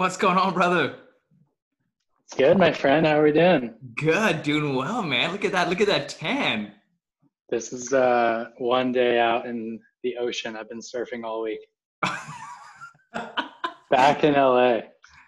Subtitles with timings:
[0.00, 0.94] What's going on, brother?
[2.24, 3.04] It's good, my friend.
[3.04, 3.74] How are we doing?
[3.96, 5.30] Good, doing well, man.
[5.30, 5.68] Look at that.
[5.68, 6.72] Look at that tan.
[7.50, 10.56] This is uh, one day out in the ocean.
[10.56, 11.60] I've been surfing all week.
[13.90, 14.78] Back in LA.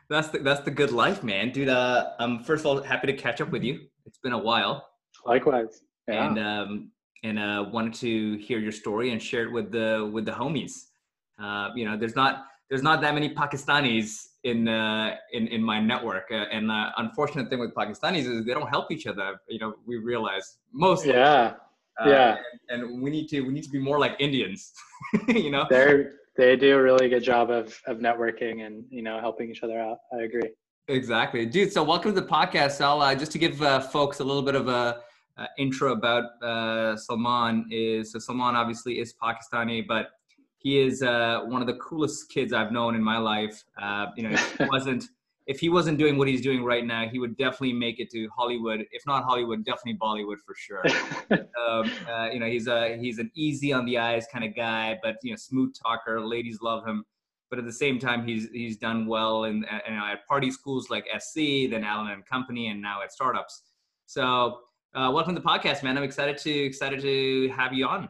[0.09, 1.69] That's the that's the good life, man, dude.
[1.69, 3.79] Uh, I'm first of all happy to catch up with you.
[4.07, 4.89] It's been a while.
[5.27, 5.83] Likewise.
[6.09, 6.29] Yeah.
[6.29, 6.91] And um,
[7.23, 10.85] and uh, wanted to hear your story and share it with the with the homies.
[11.39, 15.81] Uh, you know, there's not there's not that many Pakistanis in uh, in in my
[15.81, 19.41] network, uh, and the unfortunate thing with Pakistanis is they don't help each other.
[19.49, 21.07] You know, we realize most.
[21.07, 21.55] Yeah.
[22.03, 22.37] Uh, yeah.
[22.71, 24.73] And, and we need to we need to be more like Indians.
[25.29, 25.67] you know.
[25.69, 29.63] They're they do a really good job of of networking and you know helping each
[29.63, 29.99] other out.
[30.13, 30.51] I agree.
[30.89, 31.73] Exactly, dude.
[31.73, 33.01] So welcome to the podcast, Sal.
[33.03, 35.01] Uh, just to give uh, folks a little bit of a
[35.39, 40.11] uh, intro about uh, Salman is so Salman obviously is Pakistani, but
[40.63, 43.65] he is uh, one of the coolest kids I've known in my life.
[43.81, 45.05] Uh, you know, if he wasn't
[45.47, 48.29] if he wasn't doing what he's doing right now, he would definitely make it to
[48.37, 48.85] Hollywood.
[48.93, 50.85] If not Hollywood, definitely Bollywood for sure.
[51.61, 54.99] um, uh, you know, he's a he's an easy on the eyes kind of guy,
[55.03, 56.21] but you know, smooth talker.
[56.21, 57.05] Ladies love him.
[57.51, 61.07] But at the same time, he's he's done well in, in at party schools like
[61.19, 63.63] SC, then Allen and Company, and now at startups.
[64.07, 64.61] So,
[64.95, 65.99] uh, welcome to the podcast, man.
[65.99, 68.09] I'm excited to excited to have you on.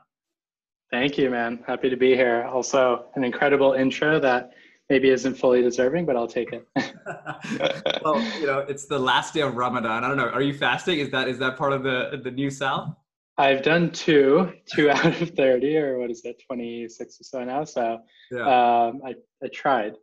[0.93, 1.65] Thank you, man.
[1.67, 2.45] Happy to be here.
[2.53, 4.51] Also, an incredible intro that
[4.91, 6.69] maybe isn't fully deserving, but I'll take it.
[8.05, 10.05] well, you know, it's the last day of Ramadan.
[10.05, 10.29] I don't know.
[10.29, 10.99] Are you fasting?
[10.99, 13.03] Is that is that part of the the new Sal?
[13.39, 17.43] I've done two, two out of thirty, or what is it, twenty six or so
[17.43, 17.65] now.
[17.65, 17.99] So
[18.31, 18.43] yeah.
[18.43, 19.95] um, I I tried.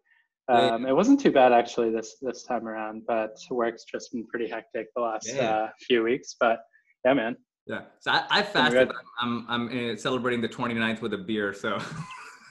[0.47, 0.87] Um.
[0.87, 4.87] It wasn't too bad actually this this time around, but work's just been pretty hectic
[4.95, 6.35] the last uh, few weeks.
[6.39, 6.61] But
[7.05, 7.35] yeah, man.
[7.65, 7.81] Yeah.
[7.99, 8.91] So I, I fasted.
[9.19, 11.53] I'm I'm, I'm uh, celebrating the 29th with a beer.
[11.53, 11.79] So.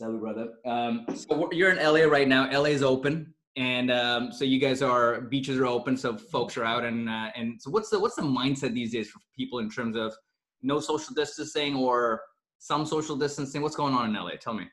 [0.00, 0.48] Salud, brother.
[0.64, 2.50] Um, so you're in LA right now.
[2.50, 6.64] LA is open, and um, so you guys are beaches are open, so folks are
[6.64, 9.70] out, and uh, and so what's the what's the mindset these days for people in
[9.70, 10.14] terms of
[10.62, 12.22] no social distancing or
[12.58, 13.62] some social distancing?
[13.62, 14.30] What's going on in LA?
[14.40, 14.64] Tell me.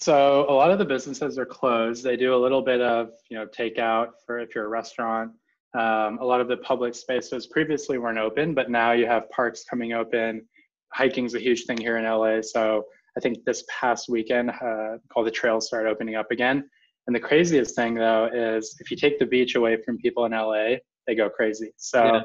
[0.00, 2.04] So a lot of the businesses are closed.
[2.04, 5.32] They do a little bit of you know takeout for if you're a restaurant.
[5.74, 9.64] Um, a lot of the public spaces previously weren't open, but now you have parks
[9.64, 10.46] coming open.
[10.94, 12.40] Hiking's a huge thing here in LA.
[12.40, 12.84] So
[13.16, 16.68] I think this past weekend, uh, all the trails started opening up again.
[17.06, 20.32] And the craziest thing though is if you take the beach away from people in
[20.32, 20.76] LA,
[21.06, 21.72] they go crazy.
[21.76, 22.20] So yeah.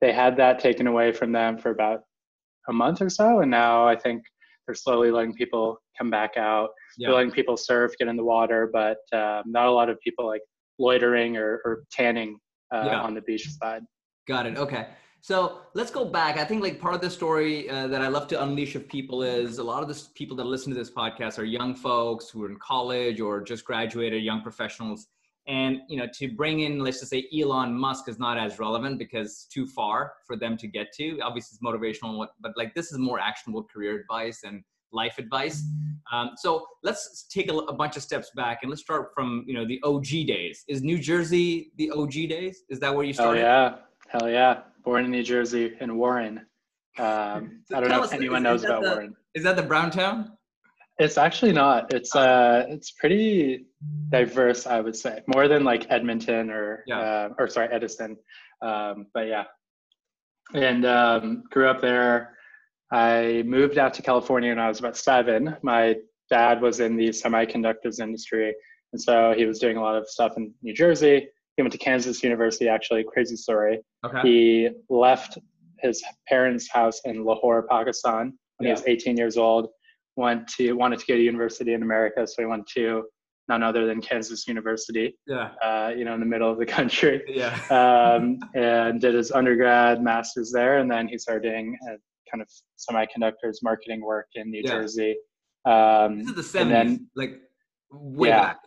[0.00, 2.00] they had that taken away from them for about
[2.68, 4.22] a month or so, and now I think
[4.66, 6.70] they're slowly letting people come back out.
[6.96, 7.10] Yeah.
[7.10, 10.42] Letting people surf, get in the water, but um, not a lot of people like
[10.78, 12.38] loitering or, or tanning
[12.72, 13.00] uh, yeah.
[13.00, 13.82] on the beach side.
[14.26, 14.56] Got it.
[14.56, 14.88] Okay.
[15.20, 16.36] So let's go back.
[16.36, 19.22] I think like part of the story uh, that I love to unleash of people
[19.22, 22.44] is a lot of the people that listen to this podcast are young folks who
[22.44, 25.06] are in college or just graduated, young professionals.
[25.46, 28.98] And you know, to bring in, let's just say Elon Musk is not as relevant
[28.98, 31.18] because too far for them to get to.
[31.20, 34.62] Obviously, it's motivational, but like this is more actionable career advice and
[34.94, 35.62] life advice.
[36.12, 39.54] Um, so let's take a, a, bunch of steps back and let's start from you
[39.54, 40.64] know the OG days.
[40.68, 42.62] Is New Jersey the OG days?
[42.68, 43.40] Is that where you started?
[43.40, 43.74] Oh yeah,
[44.08, 44.60] hell yeah!
[44.84, 46.46] Born in New Jersey in Warren.
[46.98, 49.16] Um, so I don't know if anyone knows about the, Warren.
[49.34, 50.32] Is that the Brown Town?
[50.98, 51.92] It's actually not.
[51.92, 53.66] It's uh, it's pretty
[54.10, 56.98] diverse, I would say, more than like Edmonton or yeah.
[56.98, 58.16] uh, or sorry, Edison.
[58.62, 59.44] Um, but yeah,
[60.52, 62.33] and um, grew up there
[62.94, 65.56] I moved out to California when I was about seven.
[65.62, 65.96] My
[66.30, 68.54] dad was in the semiconductors industry,
[68.92, 71.26] and so he was doing a lot of stuff in New Jersey.
[71.56, 73.80] He went to Kansas University, actually, crazy story.
[74.06, 74.20] Okay.
[74.22, 75.38] He left
[75.80, 78.76] his parents' house in Lahore, Pakistan when yeah.
[78.76, 79.70] he was 18 years old.
[80.14, 83.02] Went to wanted to go to university in America, so he went to
[83.48, 85.18] none other than Kansas University.
[85.26, 85.50] Yeah.
[85.60, 87.24] Uh, you know, in the middle of the country.
[87.26, 87.58] Yeah.
[87.70, 91.76] um, and did his undergrad, master's there, and then he started doing
[92.34, 92.48] kind of
[92.78, 94.70] semiconductors marketing work in New yeah.
[94.70, 95.16] Jersey.
[95.64, 97.40] Um, this is the seventies, like
[97.92, 98.58] way yeah, back.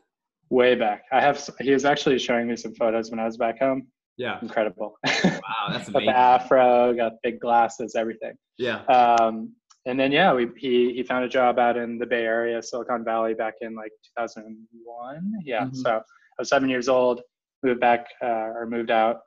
[0.50, 1.04] Way back.
[1.12, 1.48] I have.
[1.60, 3.88] He was actually showing me some photos when I was back home.
[4.18, 4.40] Yeah.
[4.42, 4.98] Incredible.
[5.06, 5.40] Wow,
[5.72, 5.92] that's amazing.
[5.92, 8.34] got the afro, got big glasses, everything.
[8.58, 8.84] Yeah.
[8.86, 9.54] Um,
[9.86, 13.04] and then yeah, we he he found a job out in the Bay Area, Silicon
[13.04, 15.34] Valley, back in like 2001.
[15.44, 15.66] Yeah.
[15.66, 15.76] Mm-hmm.
[15.76, 16.02] So I
[16.40, 17.22] was seven years old,
[17.64, 19.18] moved back uh, or moved out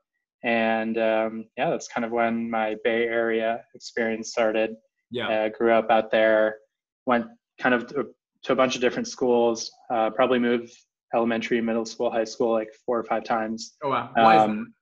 [0.43, 4.75] and um, yeah, that's kind of when my Bay Area experience started.
[5.11, 6.57] Yeah, uh, grew up out there,
[7.07, 7.27] went
[7.61, 8.07] kind of to,
[8.45, 9.71] to a bunch of different schools.
[9.93, 10.73] Uh, probably moved
[11.15, 13.77] elementary, middle school, high school like four or five times.
[13.83, 14.11] Oh wow!
[14.15, 14.73] Why um,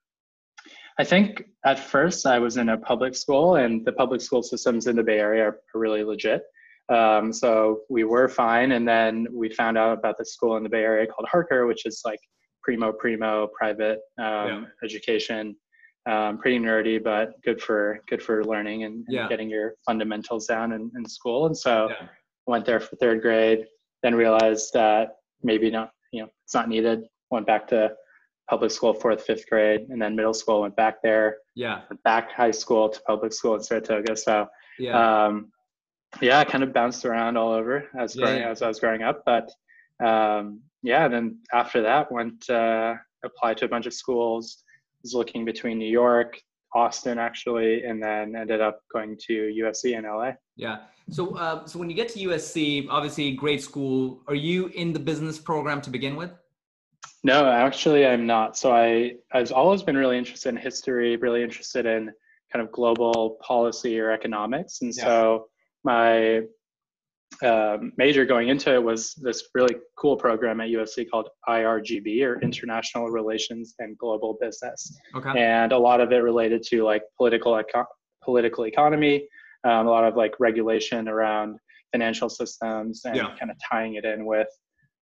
[0.99, 4.87] I think at first I was in a public school, and the public school systems
[4.87, 6.43] in the Bay Area are, are really legit.
[6.89, 10.69] Um, so we were fine, and then we found out about the school in the
[10.69, 12.21] Bay Area called Harker, which is like
[12.69, 14.63] primo primo private um, yeah.
[14.85, 15.57] education.
[16.05, 19.29] Um, pretty nerdy, but good for good for learning and, and yeah.
[19.29, 21.47] getting your fundamentals down in, in school.
[21.47, 22.09] And so yeah.
[22.47, 23.65] went there for third grade,
[24.03, 27.05] then realized that maybe not, you know, it's not needed.
[27.31, 27.93] Went back to
[28.51, 30.61] public school fourth, fifth grade, and then middle school.
[30.61, 31.39] Went back there.
[31.55, 31.81] Yeah.
[32.05, 34.15] back high school to public school in Saratoga.
[34.15, 34.47] So
[34.79, 35.53] yeah, um,
[36.21, 39.03] yeah, I kind of bounced around all over as yeah, growing, as I was growing
[39.03, 39.23] up.
[39.27, 39.51] But
[40.05, 42.95] um, yeah, then after that, went uh,
[43.25, 44.63] applied to a bunch of schools.
[45.03, 46.41] Was looking between New York,
[46.75, 49.33] Austin actually, and then ended up going to
[49.63, 50.33] USC in LA.
[50.57, 50.79] Yeah.
[51.11, 54.23] So, uh, so when you get to USC, obviously great school.
[54.27, 56.33] Are you in the business program to begin with?
[57.25, 58.57] No, actually, I'm not.
[58.57, 62.13] So I I've always been really interested in history, really interested in
[62.53, 65.05] kind of global policy or economics, and yeah.
[65.05, 65.47] so
[65.85, 66.43] my
[67.43, 72.41] um, major going into it was this really cool program at USC called IRGB or
[72.41, 74.99] International Relations and Global Business.
[75.15, 75.41] Okay.
[75.41, 77.87] And a lot of it related to like political eco-
[78.25, 79.29] political economy,
[79.65, 81.59] um, a lot of like regulation around
[81.93, 83.35] financial systems and yeah.
[83.39, 84.49] kind of tying it in with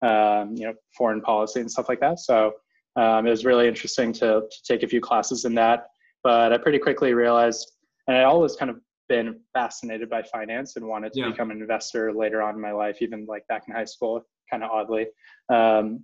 [0.03, 2.19] um, you know foreign policy and stuff like that.
[2.19, 2.53] So
[2.95, 5.87] um, it was really interesting to to take a few classes in that.
[6.23, 7.71] But I pretty quickly realized,
[8.07, 8.77] and I always kind of
[9.07, 11.29] been fascinated by finance and wanted to yeah.
[11.29, 14.63] become an investor later on in my life, even like back in high school, kind
[14.63, 15.07] of oddly.
[15.49, 16.03] Um,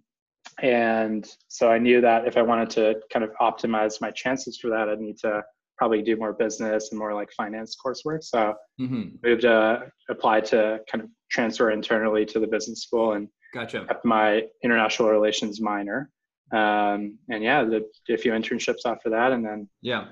[0.62, 4.70] and so I knew that if I wanted to kind of optimize my chances for
[4.70, 5.44] that, I'd need to
[5.78, 8.24] probably do more business and more like finance coursework.
[8.24, 9.16] So mm-hmm.
[9.24, 13.86] moved uh, applied to kind of transfer internally to the business school and gotcha.
[13.86, 16.10] kept my international relations minor.
[16.52, 20.08] Um, and yeah, did a few internships after that, and then yeah,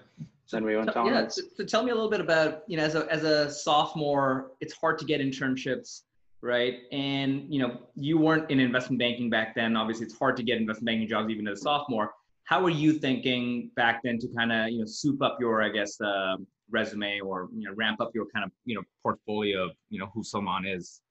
[0.52, 1.08] then we went on.
[1.08, 1.28] Yeah.
[1.28, 4.52] So, so, tell me a little bit about, you know, as a, as a sophomore,
[4.60, 6.02] it's hard to get internships,
[6.42, 6.80] right?
[6.92, 9.76] And, you know, you weren't in investment banking back then.
[9.76, 12.12] Obviously, it's hard to get investment banking jobs even as a sophomore.
[12.44, 15.70] How were you thinking back then to kind of, you know, soup up your, I
[15.70, 16.38] guess, uh,
[16.70, 20.10] resume or, you know, ramp up your kind of, you know, portfolio of, you know,
[20.14, 21.02] who Salman is?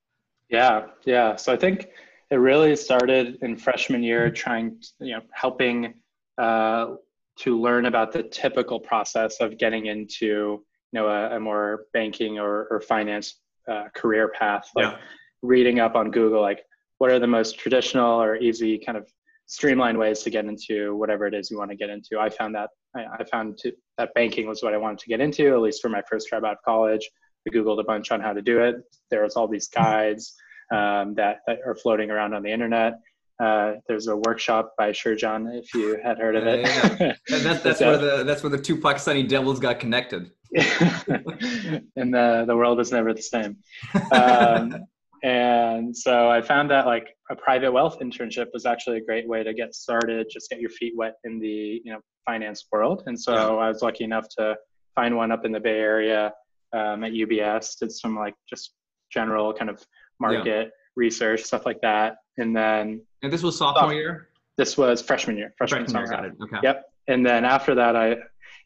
[0.48, 0.86] Yeah.
[1.04, 1.36] Yeah.
[1.36, 1.88] So I think
[2.30, 5.94] it really started in freshman year trying, to, you know, helping,
[6.38, 6.96] uh,
[7.40, 12.38] to learn about the typical process of getting into you know a, a more banking
[12.38, 14.68] or, or finance uh, career path.
[14.74, 14.98] Like yeah.
[15.42, 16.62] reading up on google like
[16.98, 19.08] what are the most traditional or easy kind of
[19.46, 22.18] streamlined ways to get into whatever it is you want to get into?
[22.18, 25.20] I found that i, I found to, that banking was what i wanted to get
[25.20, 27.08] into at least for my first job out of college.
[27.48, 28.76] I googled a bunch on how to do it.
[29.10, 30.34] There was all these guides
[30.70, 33.00] um, that, that are floating around on the internet
[33.40, 36.60] uh, there's a workshop by Sherjan, if you had heard of it.
[36.60, 37.14] Yeah, yeah.
[37.38, 40.30] that's, that's where the that's where the two Pakistani devils got connected.
[40.54, 43.56] and the the world is never the same.
[44.12, 44.84] Um,
[45.22, 49.42] and so I found that like a private wealth internship was actually a great way
[49.42, 53.02] to get started, just get your feet wet in the you know finance world.
[53.06, 53.64] And so yeah.
[53.64, 54.56] I was lucky enough to
[54.94, 56.32] find one up in the Bay Area
[56.72, 57.78] um, at UBS.
[57.78, 58.74] Did some like just
[59.10, 59.84] general kind of
[60.18, 64.28] market research stuff like that, and then and this was sophomore year.
[64.56, 65.54] This was freshman year.
[65.56, 66.10] Freshman, freshman year.
[66.10, 66.34] Got it.
[66.42, 66.56] Okay.
[66.62, 66.84] Yep.
[67.08, 68.16] And then after that, I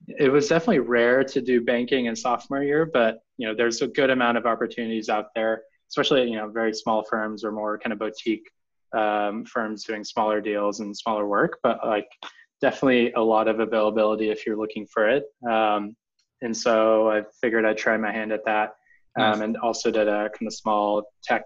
[0.07, 3.87] it was definitely rare to do banking in sophomore year, but you know, there's a
[3.87, 7.93] good amount of opportunities out there, especially you know, very small firms or more kind
[7.93, 8.51] of boutique
[8.97, 11.59] um, firms doing smaller deals and smaller work.
[11.63, 12.09] But like,
[12.61, 15.25] definitely a lot of availability if you're looking for it.
[15.49, 15.97] Um,
[16.43, 18.75] and so I figured I'd try my hand at that,
[19.19, 19.41] um, nice.
[19.41, 21.45] and also did a kind of small tech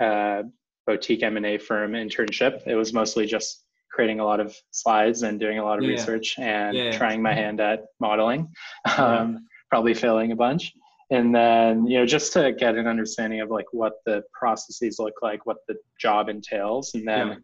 [0.00, 0.42] uh,
[0.86, 2.66] boutique M&A firm internship.
[2.66, 5.90] It was mostly just creating a lot of slides and doing a lot of yeah.
[5.90, 6.96] research and yeah.
[6.96, 8.48] trying my hand at modeling,
[8.98, 10.72] um, probably failing a bunch.
[11.10, 15.14] And then, you know, just to get an understanding of like what the processes look
[15.22, 17.34] like, what the job entails, and then yeah.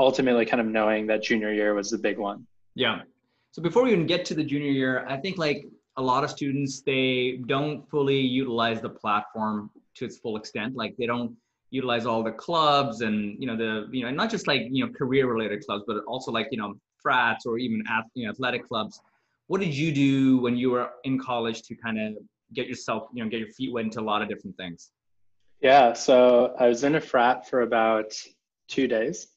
[0.00, 2.46] ultimately kind of knowing that junior year was the big one.
[2.74, 3.02] Yeah.
[3.52, 6.30] So before we even get to the junior year, I think like a lot of
[6.30, 10.74] students, they don't fully utilize the platform to its full extent.
[10.74, 11.36] Like they don't
[11.74, 14.86] utilize all the clubs and you know the you know and not just like you
[14.86, 17.82] know career related clubs but also like you know frats or even
[18.14, 19.00] you know, athletic clubs.
[19.48, 22.14] What did you do when you were in college to kind of
[22.54, 24.90] get yourself you know get your feet wet into a lot of different things?
[25.60, 28.10] Yeah so i was in a frat for about
[28.68, 29.28] two days.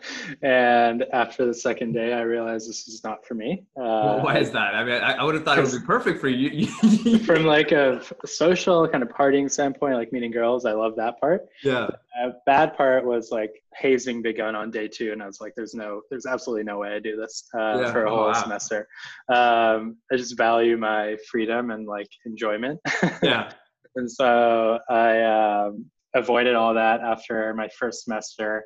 [0.42, 3.64] and after the second day, I realized this is not for me.
[3.76, 4.74] Uh, Why is that?
[4.74, 6.66] I mean, I, I would have thought it would be perfect for you.
[7.24, 11.46] from like a social kind of partying standpoint, like meeting girls, I love that part.
[11.62, 11.88] Yeah.
[12.22, 15.74] A bad part was like hazing begun on day two, and I was like, "There's
[15.74, 17.92] no, there's absolutely no way I do this uh, yeah.
[17.92, 18.32] for a oh, whole oh, wow.
[18.34, 18.86] semester."
[19.28, 22.78] Um, I just value my freedom and like enjoyment.
[23.20, 23.50] Yeah.
[23.96, 28.64] and so I um, avoided all that after my first semester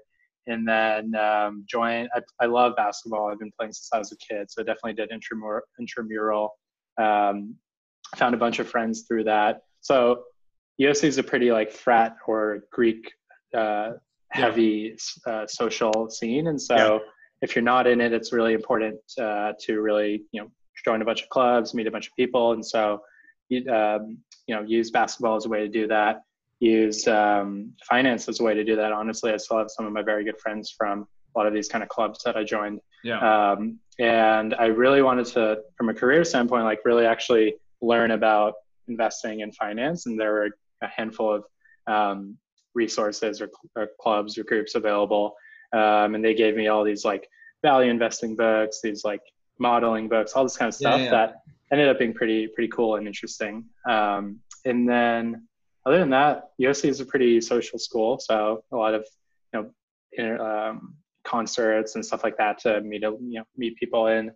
[0.49, 2.09] and then um, joined.
[2.15, 3.31] I, I, love basketball.
[3.31, 5.63] I've been playing since I was a kid, so I definitely did intramural.
[5.79, 6.57] intramural.
[7.01, 7.55] Um,
[8.17, 9.63] found a bunch of friends through that.
[9.83, 10.25] So
[10.81, 13.11] USC is a pretty like frat or Greek
[13.57, 13.93] uh,
[14.31, 15.33] heavy yeah.
[15.33, 16.99] uh, social scene, and so yeah.
[17.43, 20.51] if you're not in it, it's really important uh, to really you know
[20.85, 23.01] join a bunch of clubs, meet a bunch of people, and so
[23.49, 26.23] you, um, you know use basketball as a way to do that
[26.61, 28.93] use um, finance as a way to do that.
[28.93, 31.69] Honestly, I still have some of my very good friends from a lot of these
[31.69, 32.81] kind of clubs that I joined.
[33.05, 33.53] Yeah.
[33.53, 38.55] Um, and I really wanted to, from a career standpoint, like really actually learn about
[38.89, 40.07] investing in finance.
[40.07, 40.51] And there were
[40.83, 41.45] a handful of
[41.87, 42.37] um,
[42.75, 45.35] resources or, or, clubs or groups available.
[45.73, 47.29] Um, and they gave me all these like
[47.63, 49.21] value investing books, these like
[49.59, 51.11] modeling books, all this kind of stuff yeah, yeah.
[51.11, 51.35] that
[51.73, 53.65] ended up being pretty, pretty cool and interesting.
[53.89, 55.48] Um, and then
[55.89, 59.07] other than that, USC is a pretty social school, so a lot of
[59.55, 59.73] you
[60.19, 64.31] know um, concerts and stuff like that to meet you know meet people in.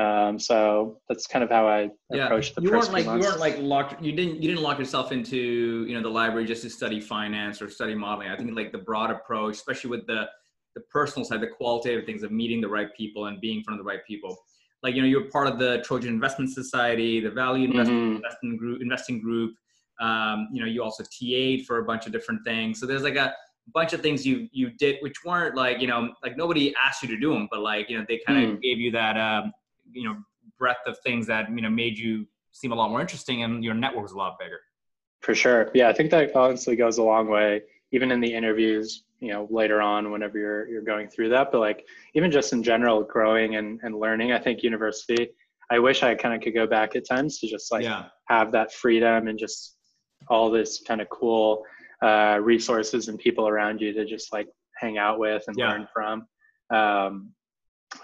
[0.00, 2.26] Um, so that's kind of how I yeah.
[2.26, 3.24] approached the you first weren't like months.
[3.24, 4.02] you weren't like locked.
[4.02, 7.62] You didn't you didn't lock yourself into you know the library just to study finance
[7.62, 8.28] or study modeling.
[8.28, 10.26] I think like the broad approach, especially with the
[10.74, 13.80] the personal side, the qualitative things of meeting the right people and being in front
[13.80, 14.36] of the right people.
[14.82, 18.56] Like you know, you're part of the Trojan Investment Society, the Value Investment mm-hmm.
[18.56, 19.54] Group, investing group.
[20.00, 22.78] Um, you know, you also TA'd for a bunch of different things.
[22.80, 23.34] So there's like a
[23.72, 27.08] bunch of things you you did which weren't like you know like nobody asked you
[27.08, 28.62] to do them, but like you know they kind of mm.
[28.62, 29.52] gave you that um,
[29.92, 30.16] you know
[30.58, 33.74] breadth of things that you know made you seem a lot more interesting and your
[33.74, 34.60] network was a lot bigger.
[35.20, 37.62] For sure, yeah, I think that honestly goes a long way.
[37.92, 41.60] Even in the interviews, you know, later on, whenever you're you're going through that, but
[41.60, 45.30] like even just in general, growing and and learning, I think university.
[45.68, 48.04] I wish I kind of could go back at times to just like yeah.
[48.26, 49.75] have that freedom and just
[50.28, 51.64] all this kind of cool
[52.02, 55.70] uh, resources and people around you to just like hang out with and yeah.
[55.70, 56.26] learn from.
[56.70, 57.32] Um,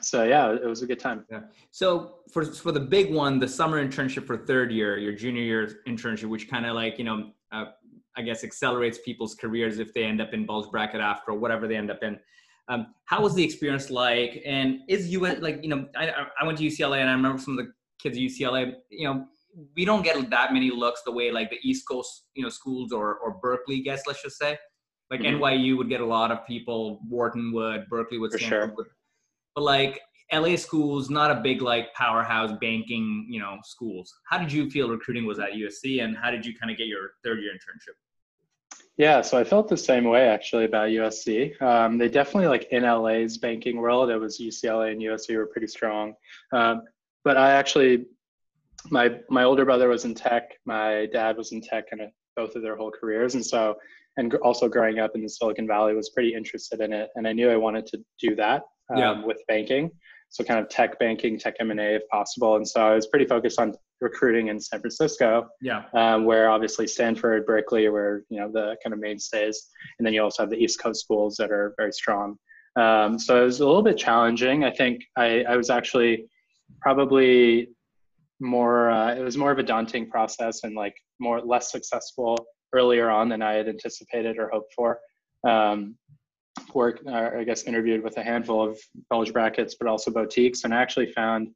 [0.00, 1.24] so yeah, it was a good time.
[1.30, 1.40] Yeah.
[1.70, 5.80] So for for the big one, the summer internship for third year, your junior year
[5.86, 7.66] internship, which kind of like you know, uh,
[8.16, 11.66] I guess accelerates people's careers if they end up in bulge bracket after or whatever
[11.66, 12.18] they end up in.
[12.68, 14.40] Um, how was the experience like?
[14.46, 17.58] And is you like you know, I I went to UCLA and I remember some
[17.58, 19.26] of the kids at UCLA, you know,
[19.76, 22.92] we don't get that many looks the way like the East Coast, you know, schools
[22.92, 24.06] or or Berkeley gets.
[24.06, 24.58] Let's just say,
[25.10, 25.42] like mm-hmm.
[25.42, 28.74] NYU would get a lot of people, Wharton would, Berkeley would, Stanford sure.
[28.76, 28.86] would,
[29.54, 30.00] but like
[30.32, 34.14] LA schools, not a big like powerhouse banking, you know, schools.
[34.28, 36.86] How did you feel recruiting was at USC, and how did you kind of get
[36.86, 37.94] your third year internship?
[38.98, 41.60] Yeah, so I felt the same way actually about USC.
[41.62, 45.66] Um, they definitely like in LA's banking world, it was UCLA and USC were pretty
[45.66, 46.14] strong.
[46.52, 46.82] Um,
[47.24, 48.06] but I actually
[48.90, 50.52] my my older brother was in tech.
[50.64, 53.76] My dad was in tech, kind of both of their whole careers, and so
[54.16, 57.32] and also growing up in the Silicon Valley was pretty interested in it, and I
[57.32, 59.24] knew I wanted to do that um, yeah.
[59.24, 59.90] with banking.
[60.30, 63.06] So kind of tech banking, tech M and A if possible, and so I was
[63.06, 65.48] pretty focused on recruiting in San Francisco.
[65.60, 65.84] Yeah.
[65.94, 70.22] Um, where obviously Stanford, Berkeley, were you know the kind of mainstays, and then you
[70.22, 72.36] also have the East Coast schools that are very strong.
[72.76, 74.64] Um, so it was a little bit challenging.
[74.64, 76.26] I think I, I was actually
[76.80, 77.68] probably
[78.42, 82.36] more uh, it was more of a daunting process and like more less successful
[82.74, 84.98] earlier on than I had anticipated or hoped for.
[85.46, 85.96] Um,
[86.74, 88.78] work, uh, I guess, interviewed with a handful of
[89.10, 91.48] bulge brackets, but also boutiques, and I actually found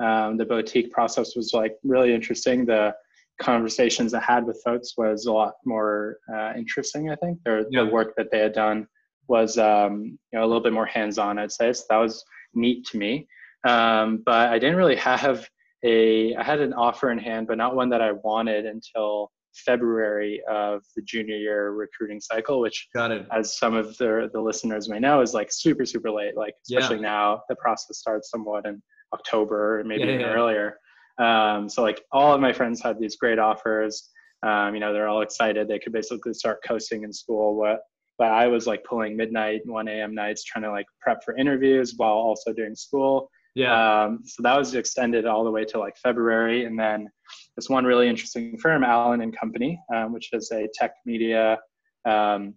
[0.00, 2.64] um, the boutique process was like really interesting.
[2.64, 2.94] The
[3.40, 7.10] conversations I had with folks was a lot more uh, interesting.
[7.10, 7.84] I think Their, yeah.
[7.84, 8.86] the work that they had done
[9.28, 11.38] was um, you know a little bit more hands-on.
[11.38, 13.28] I'd say so that was neat to me.
[13.66, 15.48] Um, but I didn't really have
[15.84, 20.42] a I had an offer in hand, but not one that I wanted until February
[20.48, 23.26] of the junior year recruiting cycle, which Got it.
[23.32, 26.36] as some of the the listeners may know is like super super late.
[26.36, 27.02] Like especially yeah.
[27.02, 28.82] now, the process starts somewhat in
[29.12, 30.32] October, or maybe yeah, even yeah.
[30.32, 30.78] earlier.
[31.18, 34.10] Um, so like all of my friends had these great offers.
[34.42, 35.68] Um, you know, they're all excited.
[35.68, 37.56] They could basically start coasting in school.
[37.56, 37.80] What
[38.20, 40.14] but I was like pulling midnight, 1 a.m.
[40.14, 43.30] nights, trying to like prep for interviews while also doing school.
[43.54, 44.04] Yeah.
[44.04, 47.08] Um, so that was extended all the way to like February, and then
[47.56, 51.58] this one really interesting firm, Allen and Company, um, which is a tech media
[52.04, 52.54] um,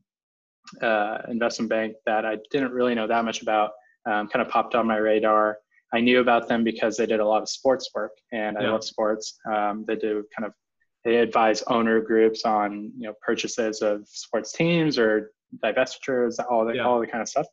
[0.82, 3.72] uh, investment bank that I didn't really know that much about
[4.06, 5.58] um, kind of popped on my radar.
[5.94, 8.84] I knew about them because they did a lot of sports work, and I love
[8.84, 9.40] sports.
[9.52, 10.54] Um, they do kind of
[11.04, 15.32] they advise owner groups on you know purchases of sports teams or
[15.64, 16.84] divestitures, all the yeah.
[16.84, 17.46] all the kind of stuff.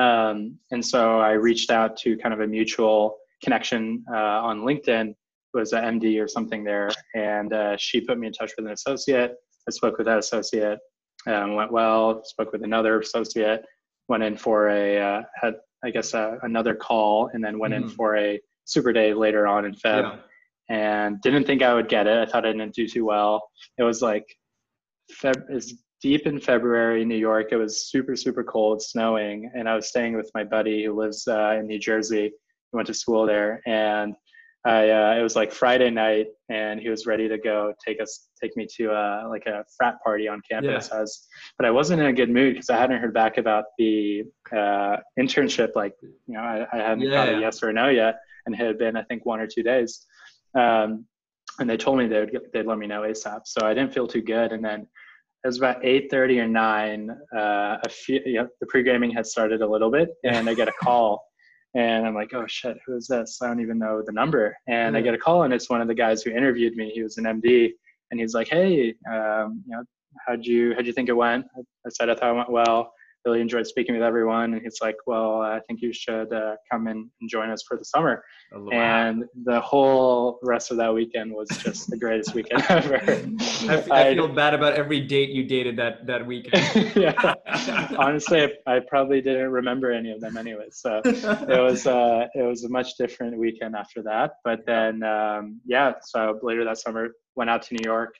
[0.00, 5.14] Um, and so I reached out to kind of a mutual connection uh, on LinkedIn.
[5.52, 8.72] Was an MD or something there, and uh, she put me in touch with an
[8.72, 9.34] associate.
[9.68, 10.78] I spoke with that associate,
[11.26, 12.22] um, went well.
[12.24, 13.64] Spoke with another associate,
[14.06, 15.54] went in for a uh, had
[15.84, 17.82] I guess uh, another call, and then went mm-hmm.
[17.82, 20.02] in for a super day later on in Feb.
[20.02, 20.16] Yeah.
[20.68, 22.16] And didn't think I would get it.
[22.16, 23.42] I thought I didn't do too well.
[23.76, 24.24] It was like
[25.20, 27.48] Feb is deep in February, New York.
[27.52, 31.26] It was super super cold, snowing, and I was staying with my buddy who lives
[31.28, 32.32] uh, in New Jersey.
[32.72, 34.14] We went to school there, and
[34.64, 38.28] I uh, it was like Friday night, and he was ready to go take us
[38.40, 40.88] take me to uh, like a frat party on campus.
[40.90, 40.98] Yeah.
[40.98, 41.26] I was,
[41.58, 44.96] but I wasn't in a good mood because I hadn't heard back about the uh,
[45.18, 45.70] internship.
[45.74, 48.54] Like you know, I, I hadn't yeah, got a yes or a no yet, and
[48.54, 50.06] it had been I think one or two days.
[50.54, 51.06] Um,
[51.58, 53.40] and they told me they would get, they'd let me know ASAP.
[53.44, 54.86] So I didn't feel too good, and then
[55.42, 59.62] it was about 8.30 or 9 uh, a few you know, the pre-gaming had started
[59.62, 61.22] a little bit and i get a call
[61.74, 63.38] and I'm like, oh shit, who is this?
[63.40, 64.56] I don't even know the number.
[64.66, 64.96] And mm-hmm.
[64.96, 66.90] I get a call, and it's one of the guys who interviewed me.
[66.92, 67.70] He was an MD,
[68.10, 69.84] and he's like, hey, um, you know,
[70.26, 71.46] how'd you how'd you think it went?
[71.56, 72.92] I said I thought it went well
[73.24, 74.54] really enjoyed speaking with everyone.
[74.54, 77.76] And he's like, well, I think you should uh, come in and join us for
[77.76, 78.24] the summer.
[78.52, 78.70] Oh, wow.
[78.72, 83.00] And the whole rest of that weekend was just the greatest weekend ever.
[83.68, 86.92] I, I feel bad about every date you dated that, that weekend.
[86.96, 87.34] yeah.
[87.98, 90.66] Honestly, I, I, probably didn't remember any of them anyway.
[90.70, 94.32] So it was, uh, it was a much different weekend after that.
[94.44, 98.14] But then, um, yeah, so later that summer, went out to New York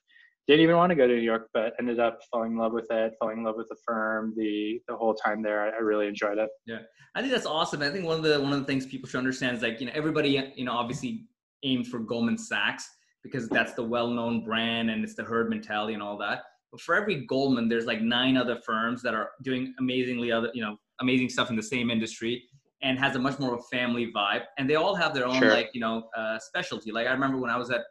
[0.46, 2.86] didn't even want to go to New York, but ended up falling in love with
[2.90, 5.62] it, falling in love with the firm, the the whole time there.
[5.62, 6.48] I, I really enjoyed it.
[6.66, 6.78] Yeah,
[7.14, 7.82] I think that's awesome.
[7.82, 9.86] I think one of the one of the things people should understand is like you
[9.86, 11.26] know everybody you know obviously
[11.62, 12.88] aims for Goldman Sachs
[13.22, 16.40] because that's the well-known brand and it's the herd mentality and all that.
[16.72, 20.62] But for every Goldman, there's like nine other firms that are doing amazingly other you
[20.62, 22.42] know amazing stuff in the same industry
[22.82, 24.42] and has a much more of a family vibe.
[24.58, 25.50] And they all have their own sure.
[25.50, 26.92] like you know uh, specialty.
[26.92, 27.82] Like I remember when I was at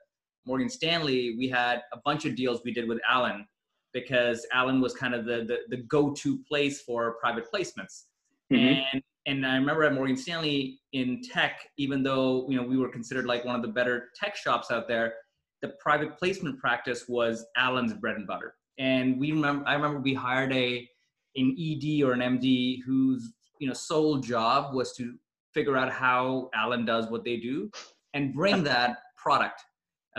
[0.50, 3.46] Morgan Stanley, we had a bunch of deals we did with Allen
[3.94, 8.06] because Allen was kind of the, the, the go-to place for private placements.
[8.52, 8.82] Mm-hmm.
[8.92, 12.90] And and I remember at Morgan Stanley in tech, even though you know we were
[12.90, 15.14] considered like one of the better tech shops out there,
[15.62, 18.56] the private placement practice was Allen's bread and butter.
[18.80, 20.88] And we remember, I remember we hired a
[21.36, 25.14] an ED or an MD whose you know sole job was to
[25.54, 27.70] figure out how Allen does what they do
[28.16, 29.62] and bring that product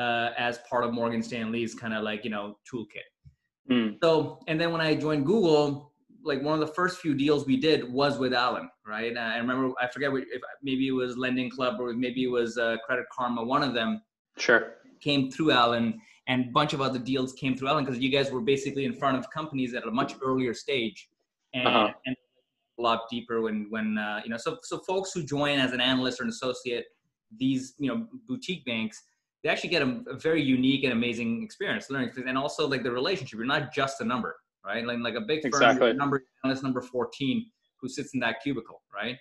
[0.01, 3.09] uh, as part of Morgan Stanley's kind of like you know toolkit.
[3.71, 3.99] Mm.
[4.03, 7.57] So and then when I joined Google, like one of the first few deals we
[7.57, 9.17] did was with Allen, right?
[9.17, 12.77] I remember I forget if maybe it was Lending Club or maybe it was uh,
[12.87, 13.45] Credit Karma.
[13.45, 14.01] One of them
[14.39, 18.11] sure came through Allen, and a bunch of other deals came through Allen because you
[18.11, 21.09] guys were basically in front of companies at a much earlier stage,
[21.55, 21.93] and, uh-huh.
[22.07, 22.17] and
[22.79, 25.81] a lot deeper when when uh, you know so so folks who join as an
[25.81, 26.87] analyst or an associate
[27.37, 29.03] these you know boutique banks
[29.43, 32.91] they actually get a, a, very unique and amazing experience learning and also like the
[32.91, 34.87] relationship you're not just a number right?
[34.87, 35.93] Like, like a big firm exactly.
[35.95, 37.47] number analyst number 14
[37.81, 39.17] who sits in that cubicle right?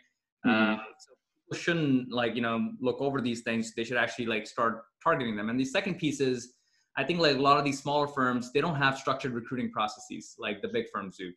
[0.46, 0.74] Mm-hmm.
[0.74, 3.74] uh, so people shouldn't like you know look over these things.
[3.76, 5.50] They should actually like start targeting them.
[5.50, 6.54] And the second piece is
[6.98, 10.36] i think like a lot of these smaller firms they don't have structured recruiting processes
[10.40, 11.32] like the big firms do.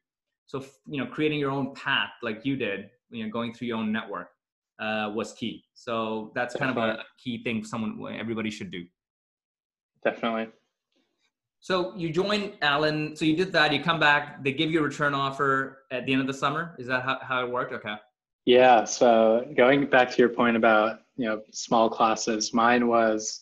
[0.47, 3.79] So you know creating your own path like you did you know going through your
[3.79, 4.29] own network
[4.81, 5.65] uh, was key.
[5.75, 8.85] So that's kind of a key thing someone everybody should do.
[10.05, 10.49] Definitely.
[11.61, 13.15] So you join Allen.
[13.15, 13.73] So you did that.
[13.73, 14.43] You come back.
[14.43, 16.75] They give you a return offer at the end of the summer.
[16.79, 17.73] Is that how, how it worked?
[17.73, 17.95] Okay.
[18.47, 18.85] Yeah.
[18.85, 23.41] So going back to your point about you know small classes, mine was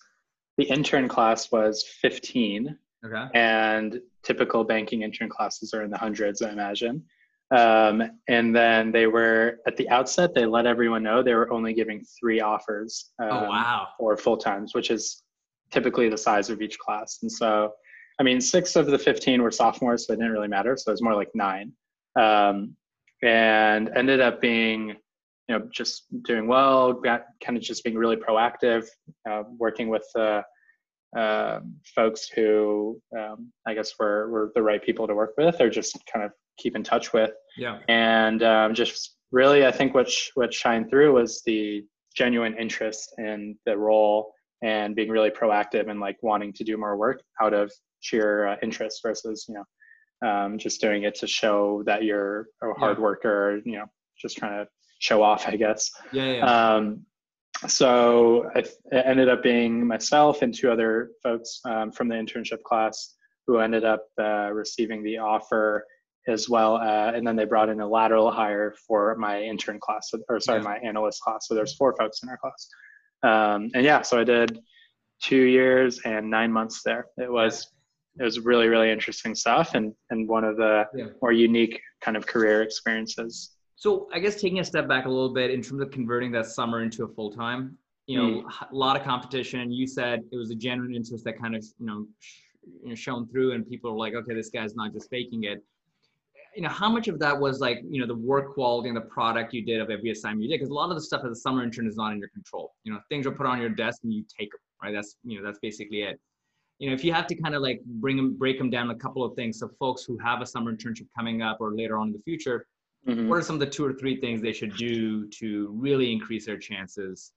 [0.59, 2.77] the intern class was 15.
[3.07, 3.25] Okay.
[3.35, 7.03] And typical banking intern classes are in the hundreds, I imagine.
[7.51, 11.73] Um, and then they were at the outset, they let everyone know they were only
[11.73, 13.89] giving three offers oh, um, oh, wow.
[13.99, 15.25] or full times, which is
[15.71, 17.19] typically the size of each class.
[17.23, 17.73] And so,
[18.21, 20.77] I mean, six of the 15 were sophomores, so it didn't really matter.
[20.77, 21.73] So it was more like nine.
[22.17, 22.77] Um,
[23.23, 24.89] and ended up being,
[25.49, 28.87] you know, just doing well, got kind of just being really proactive,
[29.29, 30.43] uh, working with uh,
[31.17, 31.61] uh,
[31.95, 35.99] folks who um, I guess were, were the right people to work with or just
[36.13, 37.33] kind of keep in touch with.
[37.57, 37.79] Yeah.
[37.89, 43.15] And um, just really, I think what sh- what shined through was the genuine interest
[43.19, 47.55] in the role and being really proactive and like wanting to do more work out
[47.55, 49.65] of sheer uh, interest versus you know
[50.23, 53.03] um, just doing it to show that you're a hard yeah.
[53.03, 53.87] worker, you know,
[54.21, 55.91] just trying to show off, I guess.
[56.13, 56.33] Yeah.
[56.33, 56.75] yeah.
[56.75, 57.07] Um,
[57.67, 62.63] so I, it ended up being myself and two other folks um, from the internship
[62.63, 65.85] class who ended up uh, receiving the offer
[66.29, 66.77] as well.
[66.77, 70.61] Uh, and then they brought in a lateral hire for my intern class, or sorry,
[70.61, 70.65] yeah.
[70.65, 71.49] my analyst class.
[71.49, 72.69] So there's four folks in our class.
[73.23, 74.59] Um, and yeah, so I did
[75.23, 77.07] two years and nine months there.
[77.19, 77.69] It was
[78.19, 81.07] it was really really interesting stuff and and one of the yeah.
[81.23, 83.57] more unique kind of career experiences.
[83.81, 86.45] So I guess taking a step back a little bit in terms of converting that
[86.45, 88.71] summer into a full time, you know, mm.
[88.71, 89.73] a lot of competition.
[89.73, 92.41] You said it was a genuine interest that kind of you know, sh-
[92.83, 95.65] you know shown through, and people are like, okay, this guy's not just faking it
[96.55, 99.03] you know, how much of that was like, you know, the work quality and the
[99.03, 100.59] product you did of every assignment you did?
[100.59, 102.75] Because a lot of the stuff as a summer intern is not in your control.
[102.85, 104.93] You know, things are put on your desk and you take them, right?
[104.93, 106.19] That's, you know, that's basically it.
[106.79, 108.95] You know, if you have to kind of like bring them, break them down a
[108.95, 109.61] couple of things.
[109.61, 112.67] So folks who have a summer internship coming up or later on in the future,
[113.09, 113.29] mm-hmm.
[113.29, 116.47] what are some of the two or three things they should do to really increase
[116.47, 117.33] their chances?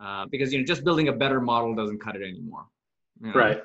[0.00, 2.66] Uh, because, you know, just building a better model doesn't cut it anymore.
[3.20, 3.34] You know?
[3.34, 3.62] Right.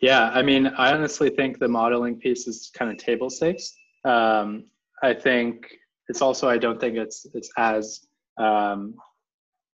[0.00, 0.30] Yeah.
[0.30, 3.74] I mean, I honestly think the modeling piece is kind of table stakes
[4.06, 4.64] um,
[5.02, 5.66] I think
[6.08, 8.06] it's also I don't think it's it's as
[8.38, 8.94] um,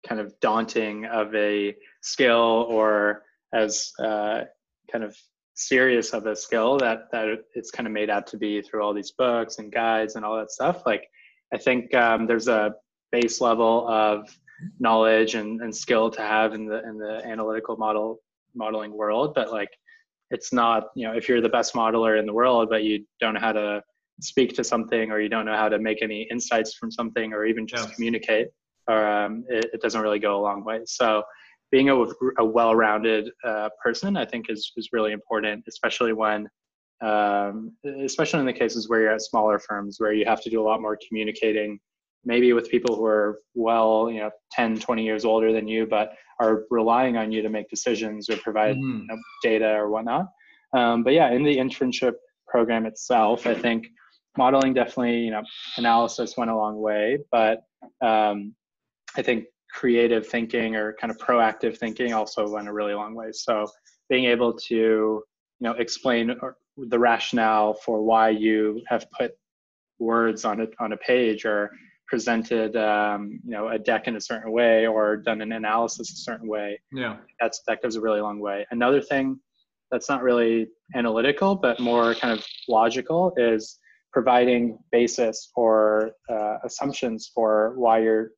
[0.07, 3.23] kind of daunting of a skill or
[3.53, 4.43] as uh,
[4.91, 5.15] kind of
[5.67, 8.93] serious of a skill that that it's kind of made out to be through all
[8.93, 10.83] these books and guides and all that stuff.
[10.85, 11.07] Like
[11.53, 12.75] I think um, there's a
[13.11, 14.29] base level of
[14.79, 18.21] knowledge and, and skill to have in the in the analytical model
[18.55, 19.69] modeling world, but like
[20.31, 23.35] it's not you know if you're the best modeler in the world but you don't
[23.35, 23.83] know how to
[24.21, 27.45] speak to something or you don't know how to make any insights from something or
[27.45, 27.95] even just yeah.
[27.95, 28.47] communicate
[28.87, 31.21] or um, it, it, doesn't really go a long way so
[31.71, 31.95] being a,
[32.37, 36.47] a well-rounded uh, person i think is, is really important especially when
[37.01, 40.61] um, especially in the cases where you're at smaller firms where you have to do
[40.61, 41.79] a lot more communicating
[42.23, 46.13] maybe with people who are well you know 10 20 years older than you but
[46.39, 49.01] are relying on you to make decisions or provide mm-hmm.
[49.01, 50.27] you know, data or whatnot
[50.75, 52.13] um, but yeah in the internship
[52.47, 53.87] program itself i think
[54.37, 55.41] modeling definitely you know
[55.77, 57.63] analysis went a long way but
[58.01, 58.53] um,
[59.17, 63.31] i think creative thinking or kind of proactive thinking also went a really long way.
[63.31, 63.67] So
[64.09, 65.23] being able to you
[65.59, 66.35] know explain
[66.77, 69.31] the rationale for why you have put
[69.99, 71.71] words on a, on a page or
[72.07, 76.15] presented um, you know a deck in a certain way or done an analysis a
[76.15, 77.17] certain way yeah.
[77.39, 78.65] that's that goes a really long way.
[78.71, 79.39] Another thing
[79.91, 83.79] that's not really analytical but more kind of logical is
[84.11, 88.31] providing basis or uh, assumptions for why you're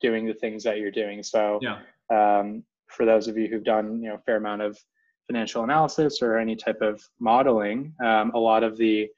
[0.00, 1.22] doing the things that you're doing.
[1.22, 1.78] So, yeah.
[2.10, 4.78] um, for those of you who've done you know a fair amount of
[5.26, 9.08] financial analysis or any type of modeling, um, a lot of the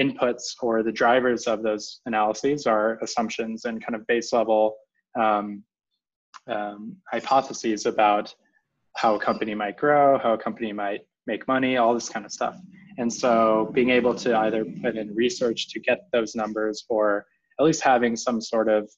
[0.00, 4.76] inputs or the drivers of those analyses are assumptions and kind of base level
[5.18, 5.62] um,
[6.48, 8.34] um hypotheses about
[8.96, 12.32] how a company might grow, how a company might make money, all this kind of
[12.32, 12.56] stuff.
[12.98, 17.26] And so being able to either put in research to get those numbers or
[17.58, 18.90] at least having some sort of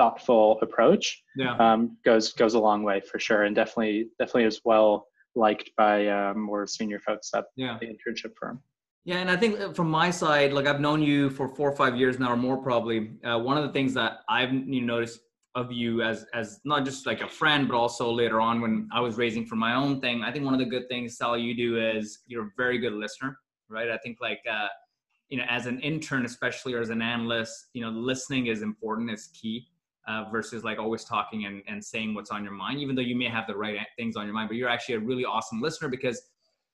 [0.00, 1.54] thoughtful approach yeah.
[1.64, 6.06] um, goes goes a long way for sure and definitely definitely is well liked by
[6.06, 7.78] uh, more senior folks at yeah.
[7.80, 8.62] the internship firm.
[9.04, 11.76] Yeah, and I think uh, from my side, like I've known you for four or
[11.76, 13.12] five years now, or more probably.
[13.24, 15.20] Uh, one of the things that I've you know, noticed
[15.54, 19.00] of you as as not just like a friend, but also later on when I
[19.00, 20.22] was raising for my own thing.
[20.22, 22.92] I think one of the good things, Sal, you do is you're a very good
[22.92, 23.36] listener,
[23.68, 23.90] right?
[23.90, 24.68] I think like uh,
[25.28, 29.10] you know, as an intern, especially or as an analyst, you know, listening is important,
[29.10, 29.66] is key.
[30.10, 33.14] Uh, versus like always talking and, and saying what's on your mind, even though you
[33.14, 35.88] may have the right things on your mind, but you're actually a really awesome listener
[35.88, 36.20] because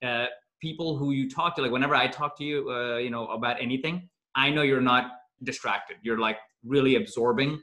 [0.02, 0.26] uh,
[0.58, 3.60] people who you talk to, like whenever I talk to you, uh, you know, about
[3.60, 5.04] anything, I know you're not
[5.42, 5.96] distracted.
[6.02, 7.60] You're like really absorbing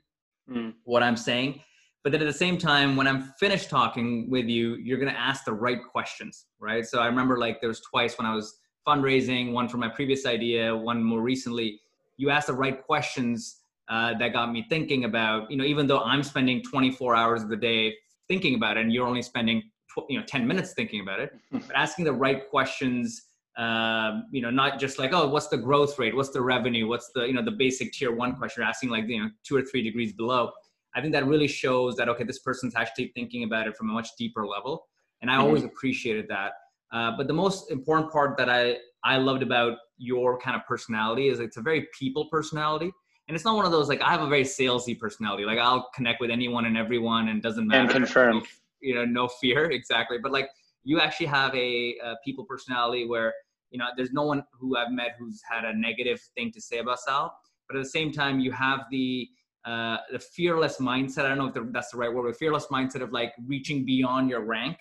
[0.47, 0.73] mm.
[0.83, 1.61] what I'm saying.
[2.03, 5.19] But then at the same time, when I'm finished talking with you, you're going to
[5.19, 6.85] ask the right questions, right?
[6.85, 10.27] So I remember like there was twice when I was fundraising, one for my previous
[10.27, 11.79] idea, one more recently.
[12.17, 13.62] You asked the right questions
[13.93, 17.49] uh, that got me thinking about, you know, even though I'm spending 24 hours of
[17.49, 17.93] the day
[18.27, 21.31] thinking about it, and you're only spending, tw- you know, 10 minutes thinking about it,
[21.51, 25.99] but asking the right questions um, you know, not just like, oh, what's the growth
[25.99, 26.15] rate?
[26.15, 26.87] What's the revenue?
[26.87, 29.61] What's the, you know, the basic tier one question asking like, you know, two or
[29.61, 30.51] three degrees below.
[30.95, 33.93] I think that really shows that, okay, this person's actually thinking about it from a
[33.93, 34.87] much deeper level.
[35.21, 35.43] And I mm-hmm.
[35.43, 36.53] always appreciated that.
[36.91, 41.27] Uh, but the most important part that I, I loved about your kind of personality
[41.27, 42.91] is it's a very people personality.
[43.27, 45.45] And it's not one of those, like, I have a very salesy personality.
[45.45, 47.83] Like, I'll connect with anyone and everyone and doesn't matter.
[47.83, 48.43] And confirm.
[48.81, 49.71] You know, no fear.
[49.71, 50.17] Exactly.
[50.21, 50.49] But like,
[50.83, 53.33] you actually have a, a people personality where
[53.73, 56.77] you know, there's no one who I've met who's had a negative thing to say
[56.77, 57.35] about Sal.
[57.67, 59.27] But at the same time, you have the
[59.65, 61.25] uh, the fearless mindset.
[61.25, 64.29] I don't know if that's the right word, but fearless mindset of like reaching beyond
[64.29, 64.77] your rank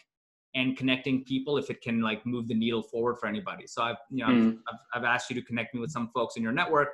[0.55, 3.67] and connecting people if it can like move the needle forward for anybody.
[3.67, 4.59] So I've you know mm.
[4.71, 6.89] I've, I've, asked you to connect me with some folks in your network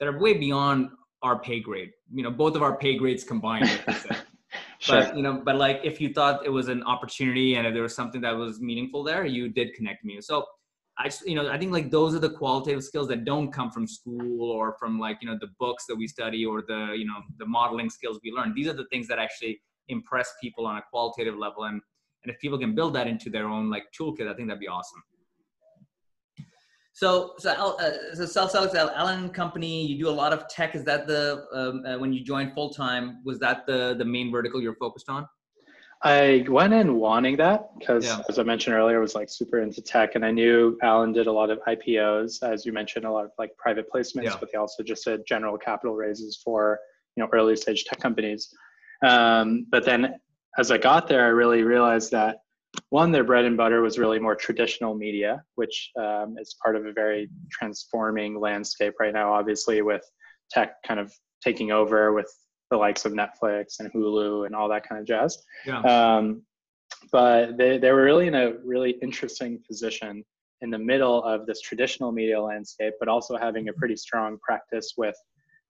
[0.00, 0.88] that are way beyond
[1.22, 1.90] our pay grade.
[2.12, 3.68] You know, both of our pay grades combined.
[4.78, 5.02] sure.
[5.02, 7.82] But you know, but like if you thought it was an opportunity and if there
[7.82, 10.20] was something that was meaningful there, you did connect me.
[10.20, 10.46] So
[10.98, 13.70] I just, you know, I think like those are the qualitative skills that don't come
[13.70, 17.06] from school or from like, you know, the books that we study or the, you
[17.06, 18.52] know, the modeling skills we learn.
[18.54, 21.64] These are the things that actually impress people on a qualitative level.
[21.64, 21.80] And,
[22.22, 24.68] and if people can build that into their own like toolkit, I think that'd be
[24.68, 25.02] awesome.
[26.92, 30.74] So, so, uh, so Self Select Allen Company, you do a lot of tech.
[30.74, 34.30] Is that the, um, uh, when you joined full time, was that the, the main
[34.30, 35.26] vertical you're focused on?
[36.02, 38.22] I went in wanting that because, yeah.
[38.28, 41.26] as I mentioned earlier, I was like super into tech, and I knew Allen did
[41.26, 44.36] a lot of IPOs, as you mentioned, a lot of like private placements, yeah.
[44.40, 46.80] but they also just did general capital raises for
[47.16, 48.48] you know early stage tech companies.
[49.06, 50.14] Um, but then,
[50.58, 52.38] as I got there, I really realized that
[52.90, 56.86] one, their bread and butter was really more traditional media, which um, is part of
[56.86, 59.32] a very transforming landscape right now.
[59.32, 60.04] Obviously, with
[60.50, 62.32] tech kind of taking over with
[62.70, 65.38] the likes of Netflix and Hulu and all that kind of jazz.
[65.66, 65.80] Yeah.
[65.80, 66.42] Um,
[67.12, 70.24] but they, they were really in a really interesting position
[70.60, 74.94] in the middle of this traditional media landscape, but also having a pretty strong practice
[74.96, 75.16] with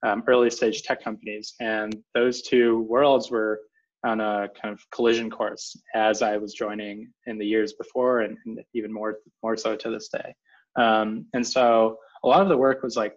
[0.02, 1.54] um, early stage tech companies.
[1.60, 3.60] And those two worlds were
[4.04, 8.36] on a kind of collision course as I was joining in the years before, and,
[8.46, 10.34] and even more more so to this day.
[10.76, 13.16] Um, and so a lot of the work was like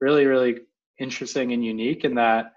[0.00, 0.60] really, really
[0.98, 2.52] interesting and unique in that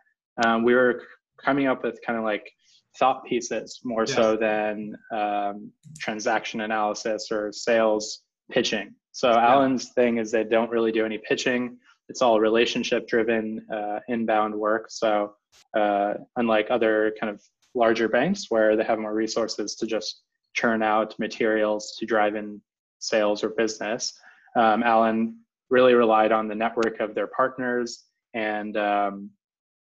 [0.45, 1.03] um, we were
[1.43, 2.51] coming up with kind of like
[2.97, 4.15] thought pieces more yes.
[4.15, 8.93] so than um, transaction analysis or sales pitching.
[9.11, 9.47] So yeah.
[9.47, 11.77] Allen's thing is they don't really do any pitching.
[12.09, 14.85] It's all relationship driven uh, inbound work.
[14.89, 15.33] So
[15.75, 17.41] uh, unlike other kind of
[17.75, 20.21] larger banks where they have more resources to just
[20.53, 22.61] churn out materials to drive in
[22.99, 24.13] sales or business,
[24.55, 25.37] um, Allen
[25.69, 29.29] really relied on the network of their partners and um,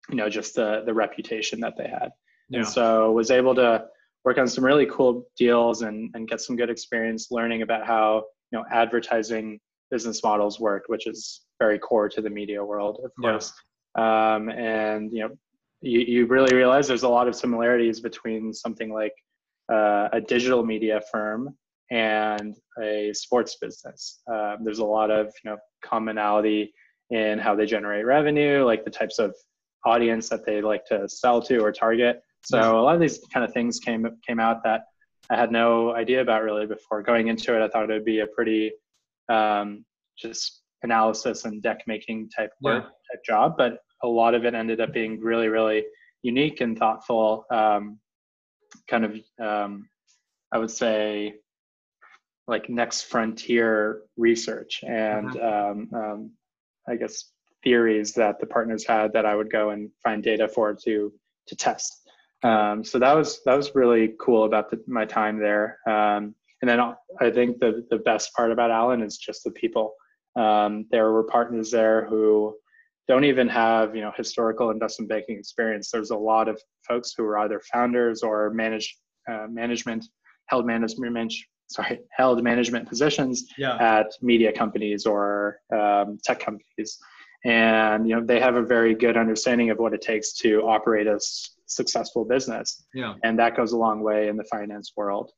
[0.10, 2.10] you know just the the reputation that they had
[2.50, 2.60] yeah.
[2.60, 3.86] and so was able to
[4.24, 8.24] work on some really cool deals and and get some good experience learning about how
[8.52, 9.60] you know advertising
[9.92, 13.52] business models worked which is very core to the media world of course
[13.98, 14.36] yeah.
[14.36, 15.36] um, and you know
[15.86, 19.14] you, you really realize there's a lot of similarities between something like
[19.72, 21.56] uh, a digital media firm
[21.92, 26.74] and a sports business um, there's a lot of you know commonality
[27.12, 29.36] in how they generate revenue like the types of
[29.86, 32.22] audience that they like to sell to or target.
[32.44, 34.82] So a lot of these kind of things came came out that
[35.30, 37.64] I had no idea about really before going into it.
[37.64, 38.72] I thought it would be a pretty
[39.30, 39.86] um,
[40.18, 42.90] just analysis and deck making type work yeah.
[43.16, 45.86] type job, but a lot of it ended up being really really
[46.22, 47.46] unique and thoughtful.
[47.52, 48.00] Um,
[48.88, 49.90] kind of um,
[50.52, 51.36] I would say
[52.48, 55.72] like next frontier research and uh-huh.
[55.72, 56.32] um, um,
[56.88, 57.32] I guess
[57.64, 61.12] theories that the partners had that I would go and find data for to
[61.48, 62.08] to test.
[62.44, 65.80] Um, so that was that was really cool about the, my time there.
[65.88, 66.80] Um, and then
[67.20, 69.94] I think the the best part about Allen is just the people.
[70.36, 72.56] Um, there were partners there who
[73.08, 75.92] don't even have you know historical investment banking experience.
[75.92, 78.98] There's a lot of folks who are either founders or manage
[79.30, 80.06] uh, management
[80.48, 81.34] held management
[81.68, 83.76] sorry held management positions yeah.
[83.78, 87.00] at media companies or um, tech companies
[87.44, 91.08] and you know they have a very good understanding of what it takes to operate
[91.08, 91.20] a
[91.66, 95.32] successful business yeah and that goes a long way in the finance world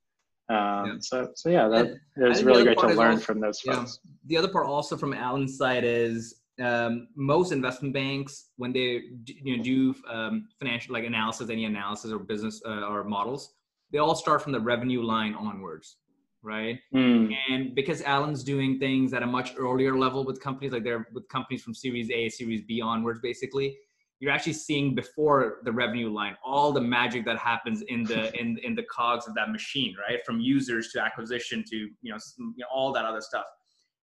[0.49, 0.93] um, yeah.
[0.99, 4.11] so so yeah that it was really great to learn also, from those folks yeah.
[4.25, 9.57] the other part also from allen's side is um, most investment banks when they you
[9.57, 13.53] know, do um, financial like analysis any analysis or business uh, or models
[13.91, 15.97] they all start from the revenue line onwards
[16.43, 16.79] right?
[16.93, 17.35] Mm.
[17.49, 21.27] And because allen's doing things at a much earlier level with companies, like they're with
[21.27, 23.77] companies from Series A, Series B onwards, basically,
[24.19, 28.57] you're actually seeing before the revenue line all the magic that happens in the in
[28.63, 30.25] in the cogs of that machine, right?
[30.25, 33.45] From users to acquisition to you know, you know all that other stuff,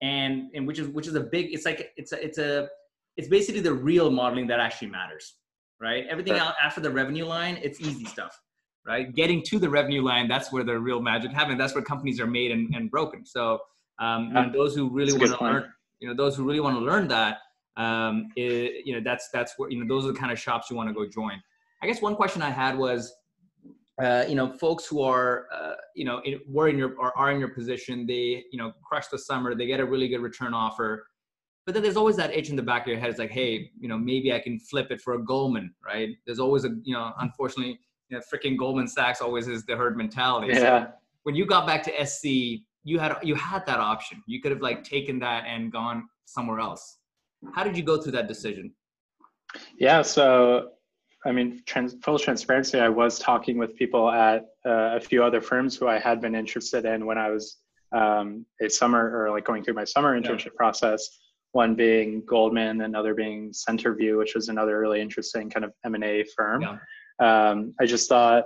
[0.01, 1.53] and and which is which is a big.
[1.53, 2.69] It's like it's a it's a
[3.15, 5.35] it's basically the real modeling that actually matters,
[5.79, 6.05] right?
[6.09, 8.39] Everything out after the revenue line, it's easy stuff
[8.87, 9.13] right?
[9.13, 11.59] Getting to the revenue line, that's where the real magic happens.
[11.59, 13.25] That's where companies are made and, and broken.
[13.25, 13.59] So,
[13.99, 16.81] um, and those who really want to learn, you know, those who really want to
[16.83, 17.39] learn that,
[17.75, 20.69] um, it, you know, that's that's where you know those are the kind of shops
[20.69, 21.41] you want to go join.
[21.83, 23.13] I guess one question I had was,
[24.01, 27.31] uh, you know, folks who are, uh, you know, in, were in your or are
[27.31, 30.53] in your position, they, you know, crush the summer, they get a really good return
[30.53, 31.07] offer,
[31.65, 33.09] but then there's always that itch in the back of your head.
[33.09, 36.09] It's like, hey, you know, maybe I can flip it for a Goldman, right?
[36.25, 37.79] There's always a, you know, unfortunately,
[38.09, 40.53] you know, freaking Goldman Sachs always is the herd mentality.
[40.53, 40.59] Yeah.
[40.59, 40.87] So
[41.23, 44.23] when you got back to SC, you had you had that option.
[44.27, 46.99] You could have like taken that and gone somewhere else.
[47.53, 48.73] How did you go through that decision?
[49.77, 50.69] Yeah, so
[51.25, 55.41] I mean, trans, full transparency, I was talking with people at uh, a few other
[55.41, 57.57] firms who I had been interested in when I was
[57.91, 60.57] um, a summer or like going through my summer internship yeah.
[60.57, 61.19] process.
[61.53, 66.03] One being Goldman, another being Centerview, which was another really interesting kind of M and
[66.03, 66.61] A firm.
[66.61, 66.77] Yeah.
[67.19, 68.45] Um, I just thought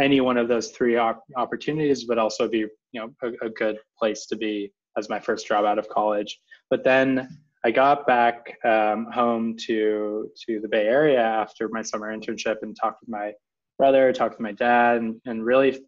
[0.00, 3.78] any one of those three op- opportunities would also be, you know, a, a good
[3.98, 6.40] place to be as my first job out of college.
[6.70, 12.16] But then I got back um, home to to the Bay Area after my summer
[12.16, 13.32] internship and talked with my
[13.78, 15.78] brother, talked with my dad, and, and really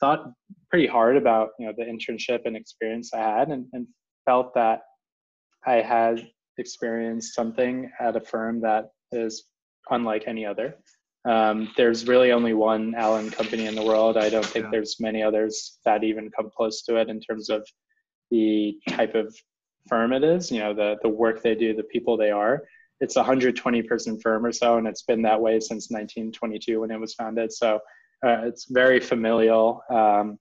[0.00, 0.30] thought
[0.70, 3.86] pretty hard about you know the internship and experience I had, and, and
[4.26, 4.82] felt that
[5.66, 9.44] I had experienced something at a firm that is
[9.90, 10.76] unlike any other.
[11.26, 14.18] Um, there's really only one Allen company in the world.
[14.18, 14.70] I don't think yeah.
[14.70, 17.66] there's many others that even come close to it in terms of
[18.30, 19.34] the type of
[19.88, 22.62] firm it is, you know, the, the work they do, the people they are.
[23.00, 26.90] It's a 120 person firm or so, and it's been that way since 1922 when
[26.90, 27.52] it was founded.
[27.52, 27.76] So
[28.24, 29.82] uh, it's very familial.
[29.90, 30.38] Um,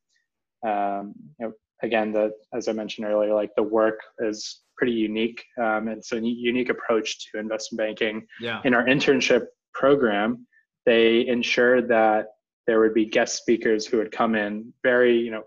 [0.66, 5.44] um, you know, again, the, as I mentioned earlier, like the work is pretty unique.
[5.62, 8.26] Um, it's a unique approach to investment banking.
[8.40, 8.62] Yeah.
[8.64, 10.48] In our internship program,
[10.86, 12.28] they ensured that
[12.68, 15.44] there would be guest speakers who would come in, very you know,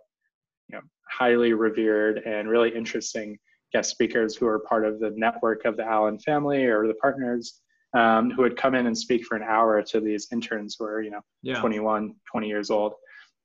[0.68, 3.38] you know, highly revered and really interesting
[3.76, 7.60] guest speakers who are part of the network of the Allen family or the partners
[7.92, 11.02] um, who would come in and speak for an hour to these interns who are,
[11.02, 11.60] you know, yeah.
[11.60, 12.94] 21, 20 years old,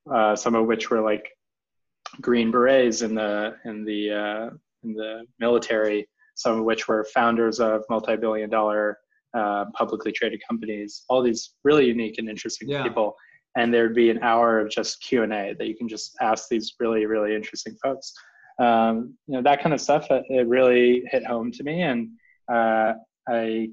[0.09, 1.29] uh, some of which were like
[2.21, 4.49] Green Berets in the, in the, uh,
[4.83, 8.99] in the military, some of which were founders of multi-billion dollar
[9.33, 12.83] uh, publicly traded companies, all these really unique and interesting yeah.
[12.83, 13.15] people.
[13.57, 16.47] And there'd be an hour of just Q and A that you can just ask
[16.49, 18.13] these really, really interesting folks
[18.59, 22.09] um, you know that kind of stuff it really hit home to me and
[22.51, 22.93] uh,
[23.27, 23.69] i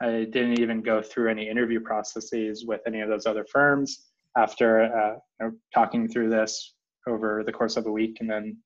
[0.00, 4.06] i didn't even go through any interview processes with any of those other firms
[4.36, 6.74] after uh, you know, talking through this
[7.06, 8.56] over the course of a week and then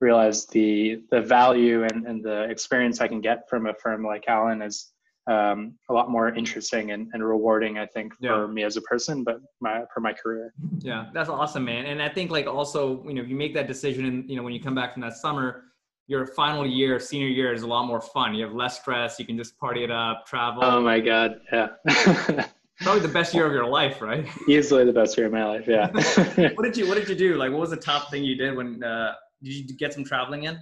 [0.00, 4.24] realized the the value and, and the experience i can get from a firm like
[4.28, 4.92] allen is
[5.26, 8.34] um, a lot more interesting and, and rewarding, I think, yeah.
[8.34, 10.54] for me as a person, but my for my career.
[10.78, 11.86] Yeah, that's awesome, man.
[11.86, 14.42] And I think like also, you know, if you make that decision and you know
[14.42, 15.64] when you come back from that summer,
[16.06, 18.34] your final year, senior year is a lot more fun.
[18.34, 19.18] You have less stress.
[19.18, 20.62] You can just party it up, travel.
[20.64, 21.68] Oh my god, yeah.
[22.80, 24.26] Probably the best year of your life, right?
[24.48, 25.64] Easily the best year of my life.
[25.66, 25.88] Yeah.
[26.54, 27.34] what did you What did you do?
[27.34, 28.82] Like, what was the top thing you did when?
[28.82, 30.58] Uh, did you get some traveling in?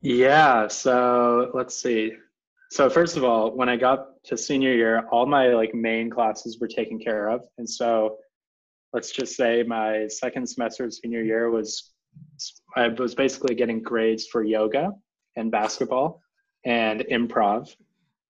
[0.00, 0.66] Yeah.
[0.66, 2.14] So let's see
[2.70, 6.58] so first of all when i got to senior year all my like main classes
[6.60, 7.42] were taken care of.
[7.58, 8.18] And so
[8.92, 11.92] let's just say my second semester of senior year was
[12.76, 14.90] i was basically getting grades for yoga
[15.36, 16.20] and basketball
[16.64, 17.68] and improv.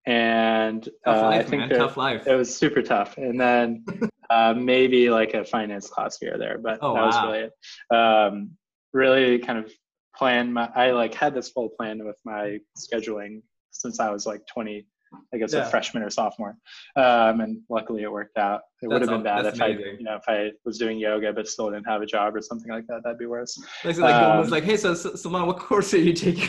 [0.07, 2.27] And uh, life, i think that tough life.
[2.27, 3.17] it was super tough.
[3.17, 3.85] And then
[4.31, 7.07] uh, maybe like a finance class here or there but oh, that wow.
[7.07, 7.97] was really it.
[7.97, 8.51] Um,
[8.93, 9.73] really kind of
[10.15, 13.43] plan my i like had this full plan with my scheduling
[13.81, 14.87] since I was like 20,
[15.33, 15.67] I guess yeah.
[15.67, 16.57] a freshman or sophomore.
[16.97, 18.63] Um, and luckily it worked out.
[18.83, 19.85] It would have been bad if amazing.
[19.85, 22.43] I, you know, if I was doing yoga but still didn't have a job or
[22.43, 23.03] something like that.
[23.05, 23.59] That'd be worse.
[23.85, 26.49] Like, like um, was like, hey, so, so Salman, what course are you taking?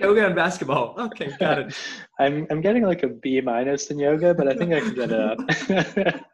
[0.00, 0.94] yoga and basketball.
[0.98, 1.74] Okay, got it.
[2.18, 5.10] I'm I'm getting like a B minus in yoga, but I think I can get
[5.10, 5.38] it up.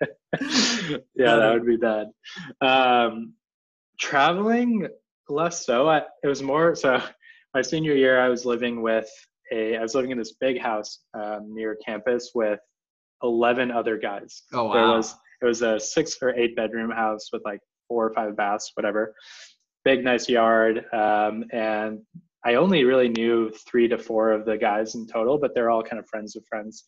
[1.16, 2.08] yeah, that would be bad.
[2.60, 3.34] Um,
[3.98, 4.88] traveling
[5.28, 5.88] less so.
[5.88, 7.02] I, it was more so.
[7.54, 9.10] My senior year, I was living with
[9.52, 12.60] a I was living in this big house um, near campus with
[13.22, 14.42] eleven other guys.
[14.52, 14.72] Oh wow!
[14.72, 18.36] There was it was a six or eight bedroom house with like four or five
[18.36, 19.14] baths, whatever.
[19.84, 22.00] Big nice yard, um, and
[22.44, 25.82] I only really knew three to four of the guys in total, but they're all
[25.82, 26.84] kind of friends of friends.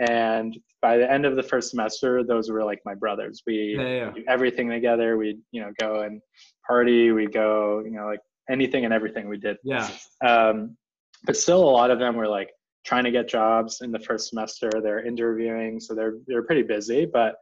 [0.00, 3.42] And by the end of the first semester, those were like my brothers.
[3.46, 4.10] We yeah, yeah.
[4.10, 5.16] do everything together.
[5.16, 6.20] We'd you know go and
[6.66, 7.12] party.
[7.12, 8.20] We go you know like
[8.50, 9.56] anything and everything we did.
[9.62, 9.88] Yeah.
[10.24, 10.76] Um,
[11.24, 12.50] but still a lot of them were like
[12.84, 17.06] trying to get jobs in the first semester they're interviewing so they're they're pretty busy
[17.06, 17.36] but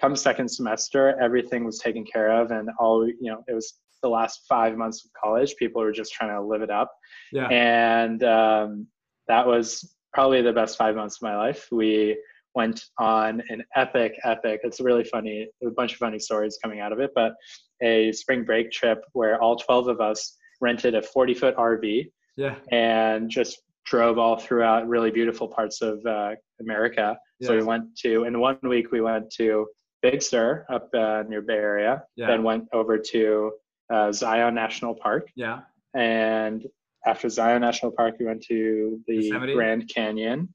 [0.00, 4.08] come second semester everything was taken care of and all you know it was the
[4.08, 6.92] last five months of college people were just trying to live it up
[7.32, 8.86] yeah and um,
[9.28, 12.16] that was probably the best five months of my life we
[12.54, 14.60] went on an epic, epic.
[14.62, 15.48] It's really funny.
[15.64, 17.34] A bunch of funny stories coming out of it, but
[17.82, 22.10] a spring break trip where all 12 of us rented a 40 foot RV.
[22.36, 22.56] Yeah.
[22.70, 27.16] And just drove all throughout really beautiful parts of uh, America.
[27.40, 27.48] Yes.
[27.48, 29.66] So we went to in one week we went to
[30.02, 32.02] Big Sur up uh, near Bay Area.
[32.16, 32.28] Yeah.
[32.28, 33.52] Then went over to
[33.92, 35.28] uh, Zion National Park.
[35.36, 35.60] Yeah.
[35.94, 36.66] And
[37.04, 39.54] after Zion National Park, we went to the Yosemite.
[39.54, 40.48] Grand Canyon.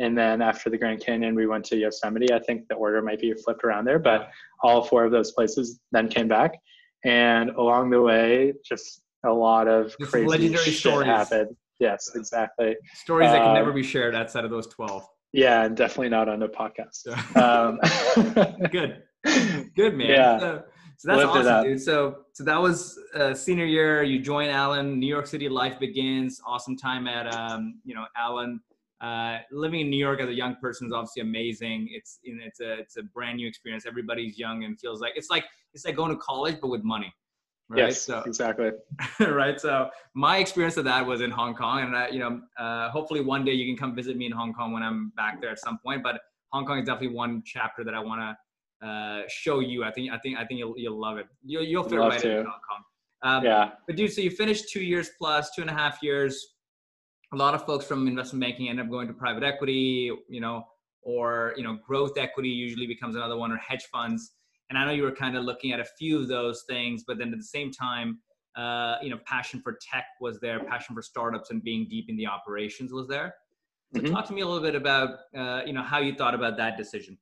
[0.00, 2.32] And then after the Grand Canyon, we went to Yosemite.
[2.32, 5.78] I think the order might be flipped around there, but all four of those places
[5.92, 6.58] then came back.
[7.04, 11.06] And along the way, just a lot of just crazy legendary shit stories.
[11.06, 11.56] happened.
[11.80, 12.76] Yes, exactly.
[12.94, 15.06] Stories that can um, never be shared outside of those 12.
[15.32, 17.08] Yeah, and definitely not on a podcast.
[17.36, 17.80] Um,
[18.70, 19.02] Good.
[19.74, 20.08] Good, man.
[20.08, 20.38] Yeah.
[20.38, 20.62] So,
[20.98, 21.82] so that's Lived awesome, dude.
[21.82, 24.04] So, so that was uh, senior year.
[24.04, 25.00] You join Allen.
[25.00, 26.40] New York City life begins.
[26.46, 28.60] Awesome time at, um, you know, Allen.
[29.00, 31.88] Uh, living in New York as a young person is obviously amazing.
[31.90, 33.84] It's you know, it's a it's a brand new experience.
[33.86, 35.44] Everybody's young and feels like it's like
[35.74, 37.12] it's like going to college but with money
[37.68, 37.78] right?
[37.78, 38.70] Yes, so, exactly.
[39.20, 39.60] right.
[39.60, 43.20] So my experience of that was in Hong Kong, and I, you know, uh, hopefully
[43.20, 45.58] one day you can come visit me in Hong Kong when I'm back there at
[45.58, 46.02] some point.
[46.02, 46.20] But
[46.52, 49.84] Hong Kong is definitely one chapter that I want to uh, show you.
[49.84, 51.26] I think, I think, I think you'll you'll love it.
[51.44, 52.38] You'll you'll fit love right to.
[52.40, 52.82] in Hong Kong.
[53.22, 53.70] Um, yeah.
[53.86, 56.46] But dude, so you finished two years plus, two and a half years.
[57.32, 60.64] A lot of folks from investment banking end up going to private equity, you know,
[61.02, 64.32] or you know, growth equity usually becomes another one, or hedge funds
[64.74, 67.16] and I know you were kind of looking at a few of those things, but
[67.16, 68.18] then at the same time,
[68.56, 72.16] uh, you know, passion for tech was there, passion for startups and being deep in
[72.16, 73.34] the operations was there.
[73.94, 74.12] So mm-hmm.
[74.12, 76.76] talk to me a little bit about, uh, you know, how you thought about that
[76.76, 77.16] decision.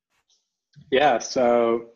[0.91, 1.19] Yeah.
[1.19, 1.91] So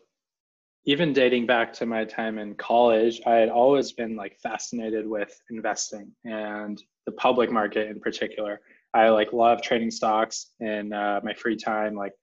[0.85, 5.41] even dating back to my time in college, I had always been like fascinated with
[5.49, 8.61] investing and the public market in particular.
[8.93, 11.95] I like love trading stocks in uh, my free time.
[11.95, 12.13] Like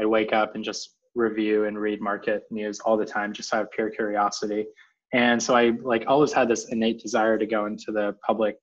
[0.00, 3.62] I wake up and just review and read market news all the time just out
[3.62, 4.66] of pure curiosity.
[5.12, 8.56] And so i like always had this innate desire to go into the public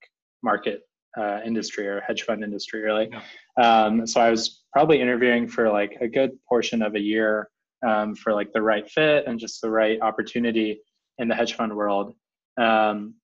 [0.44, 0.82] market
[1.18, 3.10] uh, industry or hedge fund industry really.
[3.58, 3.86] Yeah.
[3.86, 7.50] um, so i was probably interviewing for like a good portion of a year
[7.86, 10.80] um, for like the right fit and just the right opportunity
[11.18, 12.14] in the hedge fund world.
[12.58, 13.16] Um,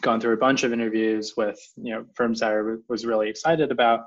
[0.00, 3.70] gone through a bunch of interviews with you know firms that i was really excited
[3.70, 4.00] about.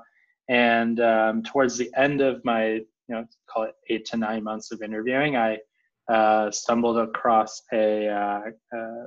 [0.48, 2.80] And um, towards the end of my
[3.10, 5.58] you know call it eight to nine months of interviewing, I
[6.10, 8.40] uh, stumbled across a, uh,
[8.72, 9.06] a,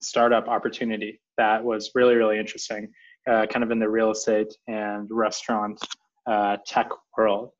[0.00, 2.88] startup opportunity that was really really interesting,
[3.28, 5.78] uh, kind of in the real estate and restaurant
[6.26, 7.50] uh, tech world,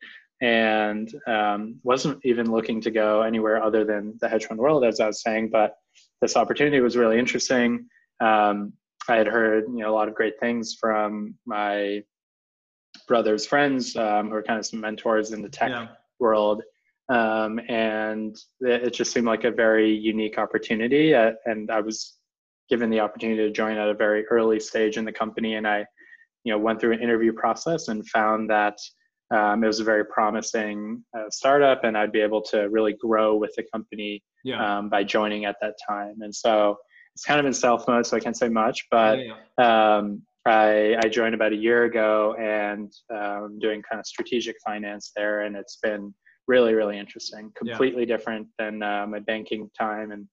[0.40, 5.00] and um, wasn't even looking to go anywhere other than the hedge fund world, as
[5.00, 5.50] I was saying.
[5.50, 5.74] But
[6.22, 7.86] this opportunity was really interesting.
[8.20, 8.72] Um,
[9.08, 12.02] I had heard you know a lot of great things from my
[13.08, 15.88] brother's friends um, who are kind of some mentors in the tech yeah.
[16.20, 16.62] world.
[17.08, 21.14] Um, and it just seemed like a very unique opportunity.
[21.14, 22.18] Uh, and I was
[22.68, 25.54] given the opportunity to join at a very early stage in the company.
[25.54, 25.86] And I,
[26.44, 28.78] you know, went through an interview process and found that
[29.30, 33.36] um, it was a very promising uh, startup, and I'd be able to really grow
[33.36, 34.78] with the company yeah.
[34.78, 36.16] um, by joining at that time.
[36.20, 36.78] And so
[37.14, 39.96] it's kind of in stealth mode, so I can't say much, but yeah, yeah.
[39.96, 45.12] Um, I, I joined about a year ago and um, doing kind of strategic finance
[45.14, 46.14] there, and it's been
[46.46, 47.52] really, really interesting.
[47.56, 48.16] Completely yeah.
[48.16, 50.26] different than uh, my banking time, and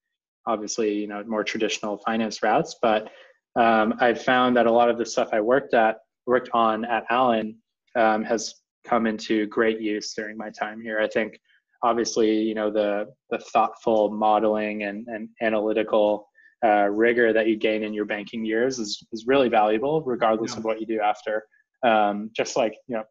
[0.47, 2.77] obviously, you know, more traditional finance routes.
[2.81, 3.09] But
[3.55, 7.03] um, I've found that a lot of the stuff I worked at, worked on at
[7.09, 7.57] Allen,
[7.95, 8.55] um, has
[8.85, 10.99] come into great use during my time here.
[10.99, 11.39] I think,
[11.83, 16.27] obviously, you know, the the thoughtful modeling and and analytical
[16.63, 20.57] uh, rigor that you gain in your banking years is, is really valuable regardless yeah.
[20.57, 21.43] of what you do after
[21.83, 23.03] um, just like you know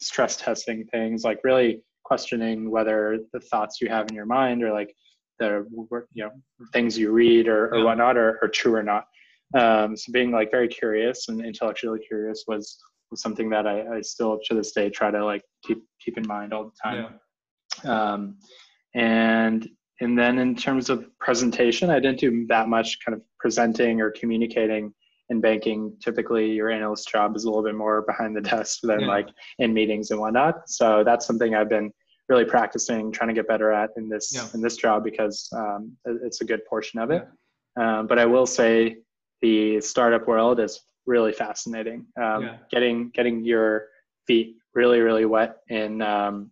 [0.00, 4.72] stress testing things like really questioning whether the thoughts you have in your mind or
[4.72, 4.94] like
[5.38, 5.66] the
[6.12, 6.30] you know
[6.72, 7.84] things you read or, or yeah.
[7.84, 9.04] whatnot are, are true or not
[9.58, 12.78] um, so being like very curious and intellectually curious was
[13.10, 16.26] was something that I, I still to this day try to like keep keep in
[16.26, 17.14] mind all the time
[17.84, 18.12] yeah.
[18.12, 18.38] um,
[18.94, 19.68] and
[20.00, 24.10] and then in terms of presentation, I didn't do that much kind of presenting or
[24.10, 24.94] communicating
[25.28, 25.94] in banking.
[26.02, 29.06] Typically, your analyst job is a little bit more behind the desk than yeah.
[29.06, 29.28] like
[29.58, 30.68] in meetings and whatnot.
[30.68, 31.92] So that's something I've been
[32.28, 34.46] really practicing, trying to get better at in this yeah.
[34.54, 37.26] in this job because um, it's a good portion of it.
[37.76, 37.98] Yeah.
[37.98, 38.96] Um, but I will say
[39.42, 42.06] the startup world is really fascinating.
[42.20, 43.88] Um, getting getting your
[44.26, 46.50] feet really really wet in um,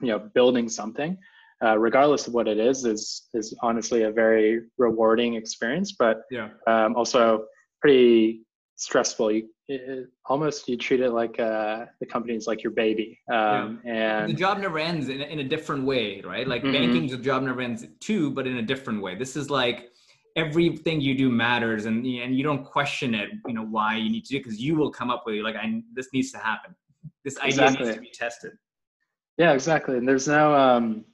[0.00, 1.16] you know building something
[1.64, 6.50] uh, regardless of what it is, is is honestly a very rewarding experience, but yeah,
[6.66, 7.44] um, also
[7.80, 8.42] pretty
[8.76, 9.32] stressful.
[9.32, 14.20] You it, almost you treat it like uh, the company's like your baby um, yeah.
[14.20, 16.72] and the job never ends in, in a different way right like mm-hmm.
[16.72, 19.90] banking's a job never ends too but in a different way this is like
[20.36, 24.24] everything you do matters and and you don't question it you know why you need
[24.24, 26.74] to do it because you will come up with like i this needs to happen
[27.24, 27.84] this idea exactly.
[27.84, 28.52] needs to be tested
[29.36, 31.04] yeah exactly and there's no um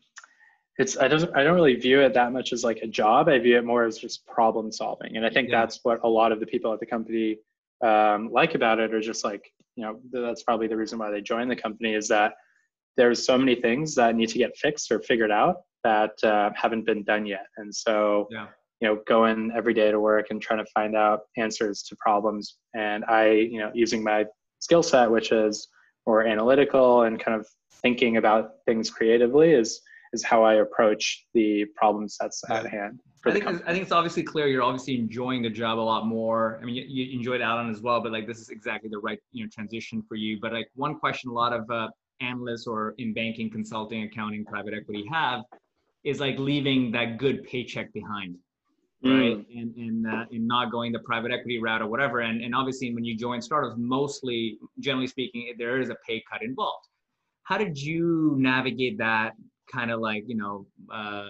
[0.79, 3.39] it's i don't i don't really view it that much as like a job i
[3.39, 5.61] view it more as just problem solving and i think yeah.
[5.61, 7.39] that's what a lot of the people at the company
[7.85, 11.21] um, like about it are just like you know that's probably the reason why they
[11.21, 12.35] joined the company is that
[12.97, 16.87] there's so many things that need to get fixed or figured out that uh, haven't
[16.87, 18.47] been done yet and so yeah.
[18.81, 22.57] you know going every day to work and trying to find out answers to problems
[22.75, 24.25] and i you know using my
[24.61, 25.69] skill set which is
[26.07, 27.47] more analytical and kind of
[27.83, 29.81] thinking about things creatively is
[30.15, 32.61] is how I approach the problem sets yeah.
[32.61, 33.01] at hand.
[33.27, 36.59] I think I think it's obviously clear you're obviously enjoying the job a lot more.
[36.61, 39.19] I mean, you, you enjoyed Allen as well, but like this is exactly the right
[39.33, 40.39] you know transition for you.
[40.41, 41.89] But like one question a lot of uh,
[42.21, 45.41] analysts or in banking, consulting, accounting, private equity have
[46.05, 48.37] is like leaving that good paycheck behind,
[49.03, 49.39] right?
[49.39, 49.47] Mm.
[49.59, 52.21] And and uh, and not going the private equity route or whatever.
[52.21, 56.43] And and obviously when you join startups, mostly generally speaking, there is a pay cut
[56.43, 56.87] involved.
[57.45, 59.33] How did you navigate that
[59.73, 61.27] kind of like you know uh,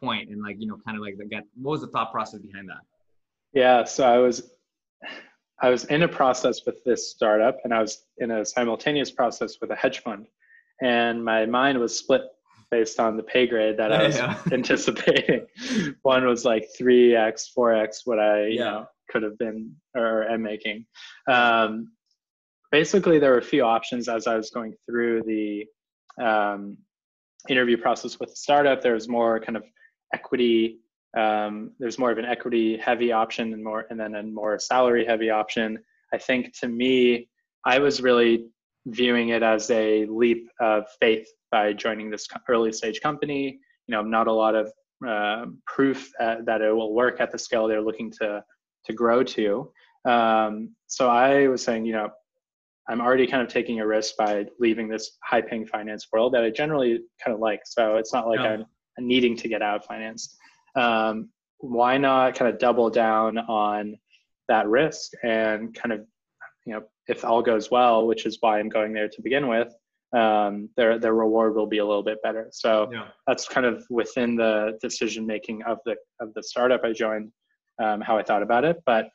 [0.00, 2.40] point and like you know kind of like the get what was the thought process
[2.40, 2.80] behind that
[3.52, 4.50] yeah so i was
[5.60, 9.56] i was in a process with this startup and i was in a simultaneous process
[9.60, 10.26] with a hedge fund
[10.82, 12.22] and my mind was split
[12.70, 14.38] based on the pay grade that i was yeah.
[14.52, 15.46] anticipating
[16.02, 18.48] one was like 3x 4x what i yeah.
[18.48, 20.86] you know could have been or am making
[21.30, 21.92] um,
[22.70, 25.66] basically there were a few options as i was going through the
[26.24, 26.78] um,
[27.48, 29.64] interview process with a startup, there's more kind of
[30.14, 30.78] equity.
[31.16, 35.04] Um, there's more of an equity heavy option and more, and then a more salary
[35.04, 35.78] heavy option.
[36.12, 37.28] I think to me,
[37.64, 38.46] I was really
[38.86, 43.58] viewing it as a leap of faith by joining this early stage company.
[43.86, 44.72] You know, not a lot of
[45.06, 48.42] uh, proof uh, that it will work at the scale they're looking to
[48.84, 49.70] to grow to.
[50.04, 52.10] Um, so I was saying, you know,
[52.88, 56.42] I'm already kind of taking a risk by leaving this high paying finance world that
[56.42, 57.60] I generally kind of like.
[57.64, 58.64] So it's not like I'm,
[58.98, 60.36] I'm, needing to get out of finance.
[60.74, 63.96] Um, why not kind of double down on
[64.48, 66.00] that risk and kind of,
[66.66, 69.72] you know, if all goes well, which is why I'm going there to begin with,
[70.12, 72.48] um, their their reward will be a little bit better.
[72.52, 73.08] So yeah.
[73.26, 77.32] that's kind of within the decision making of the of the startup I joined,
[77.82, 78.82] um, how I thought about it.
[78.84, 79.08] But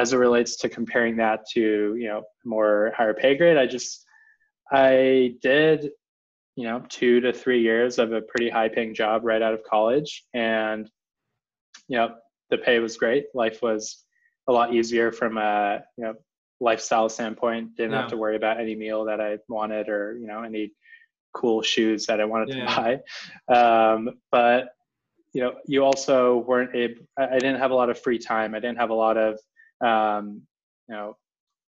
[0.00, 4.06] as it relates to comparing that to you know more higher pay grade i just
[4.72, 5.90] i did
[6.60, 9.64] you know two to three years of a pretty high paying job right out of
[9.64, 10.24] college.
[10.34, 10.90] And
[11.88, 12.16] you know
[12.50, 13.26] the pay was great.
[13.34, 14.04] Life was
[14.46, 16.14] a lot easier from a you know
[16.60, 17.76] lifestyle standpoint.
[17.76, 18.02] Didn't yeah.
[18.02, 20.72] have to worry about any meal that i wanted or you know any
[21.32, 22.66] cool shoes that i wanted yeah.
[22.66, 23.00] to
[23.48, 23.92] buy.
[23.94, 24.68] Um, but
[25.32, 28.54] you know you also weren't able i didn't have a lot of free time.
[28.54, 29.38] I didn't have a lot of
[29.80, 30.42] um,
[30.88, 31.16] you know,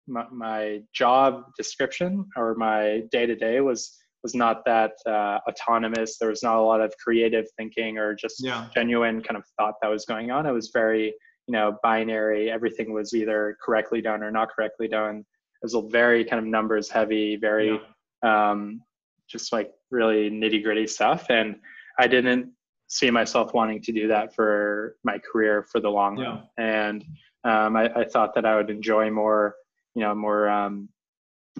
[0.07, 6.17] my, my, job description or my day to day was was not that uh, autonomous.
[6.17, 8.67] There was not a lot of creative thinking or just yeah.
[8.73, 10.45] genuine kind of thought that was going on.
[10.45, 11.13] It was very
[11.47, 12.51] you know binary.
[12.51, 15.17] Everything was either correctly done or not correctly done.
[15.19, 17.79] It was a very kind of numbers heavy, very
[18.23, 18.51] yeah.
[18.51, 18.81] um,
[19.29, 21.27] just like really nitty gritty stuff.
[21.29, 21.57] And
[21.99, 22.51] I didn't
[22.87, 26.43] see myself wanting to do that for my career for the long run.
[26.57, 27.05] And
[27.43, 29.55] um, I, I, thought that I would enjoy more,
[29.95, 30.89] you know, more um,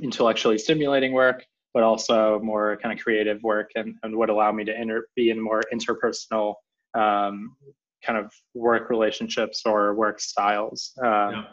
[0.02, 4.66] intellectually stimulating work, but also more kind of creative work and, and would allow me
[4.66, 6.56] to inter- be in more interpersonal
[6.96, 7.56] um,
[8.04, 10.94] kind of work relationships or work styles.
[11.02, 11.44] Um, yeah.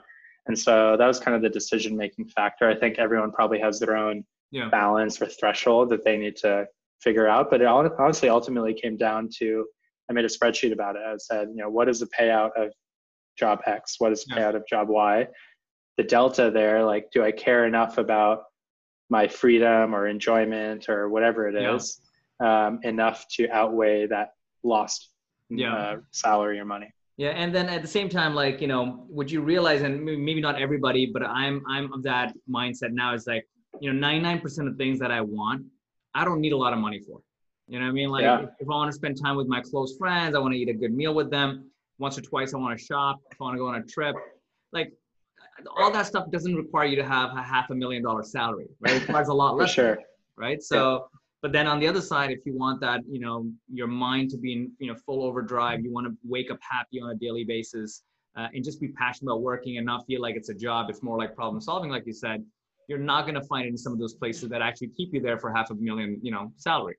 [0.46, 2.68] And so that was kind of the decision making factor.
[2.68, 4.68] I think everyone probably has their own yeah.
[4.68, 6.66] balance or threshold that they need to
[7.00, 7.50] figure out.
[7.50, 9.66] But it honestly ultimately came down to
[10.08, 11.02] I made a spreadsheet about it.
[11.04, 12.72] I said, you know, what is the payout of
[13.36, 13.96] job X?
[13.98, 15.28] What is the payout of job Y?
[15.96, 18.44] The delta there, like, do I care enough about
[19.08, 22.00] my freedom or enjoyment or whatever it is,
[22.40, 22.66] yeah.
[22.66, 24.32] um, enough to outweigh that
[24.62, 25.10] lost
[25.48, 25.74] yeah.
[25.74, 26.92] uh, salary or money?
[27.16, 30.40] Yeah, and then at the same time, like you know, would you realize, and maybe
[30.40, 33.14] not everybody, but I'm I'm of that mindset now.
[33.14, 33.46] Is like
[33.80, 35.64] you know, 99% of things that I want,
[36.14, 37.20] I don't need a lot of money for.
[37.68, 38.10] You know what I mean?
[38.10, 38.40] Like yeah.
[38.40, 40.68] if, if I want to spend time with my close friends, I want to eat
[40.68, 43.54] a good meal with them once or twice I want to shop, if I want
[43.54, 44.14] to go on a trip,
[44.72, 44.92] like
[45.78, 48.94] all that stuff doesn't require you to have a half a million dollar salary, right?
[48.94, 49.98] It requires a lot less, sure.
[50.36, 50.62] right?
[50.62, 50.98] So, yeah.
[51.42, 54.36] but then on the other side, if you want that, you know, your mind to
[54.36, 57.44] be in, you know, full overdrive, you want to wake up happy on a daily
[57.44, 58.02] basis.
[58.36, 60.90] uh, and just be passionate about working and not feel like it's a job.
[60.90, 62.44] It's more like problem solving, like you said.
[62.88, 65.20] You're not going to find it in some of those places that actually keep you
[65.20, 66.96] there for half a million, you know, salary.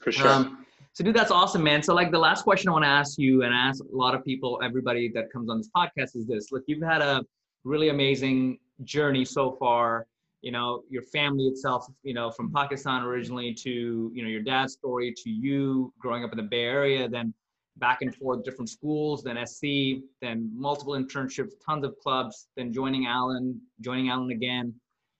[0.00, 0.28] For sure.
[0.28, 1.82] Um, so, dude, that's awesome, man.
[1.82, 4.22] So, like, the last question I want to ask you, and ask a lot of
[4.24, 7.24] people, everybody that comes on this podcast, is this: Look, you've had a
[7.64, 10.06] really amazing journey so far.
[10.42, 14.74] You know, your family itself, you know, from Pakistan originally to you know your dad's
[14.74, 17.32] story to you growing up in the Bay Area, then
[17.78, 23.06] back and forth different schools, then SC, then multiple internships, tons of clubs, then joining
[23.06, 24.74] Allen, joining Allen again,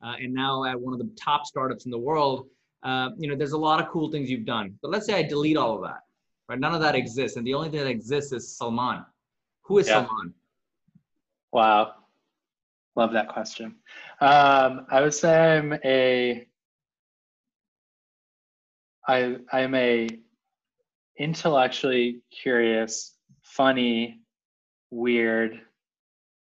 [0.05, 2.47] uh, and now at one of the top startups in the world.
[2.83, 4.78] Uh, you know, there's a lot of cool things you've done.
[4.83, 6.03] But let's say I delete all of that,
[6.49, 6.59] right?
[6.59, 9.05] None of that exists, and the only thing that exists is Salman.
[9.62, 10.07] Who is yeah.
[10.07, 10.35] Salman?
[11.53, 11.95] Wow,
[12.97, 13.76] love that question.
[14.20, 16.47] Um, I would say I'm a
[19.07, 20.09] I I'm a
[21.18, 24.20] intellectually curious, funny,
[24.91, 25.61] weird,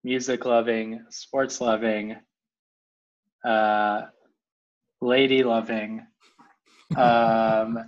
[0.04, 2.16] music loving, sports loving,
[3.44, 4.04] uh,
[5.02, 6.06] lady loving,
[6.98, 7.80] um,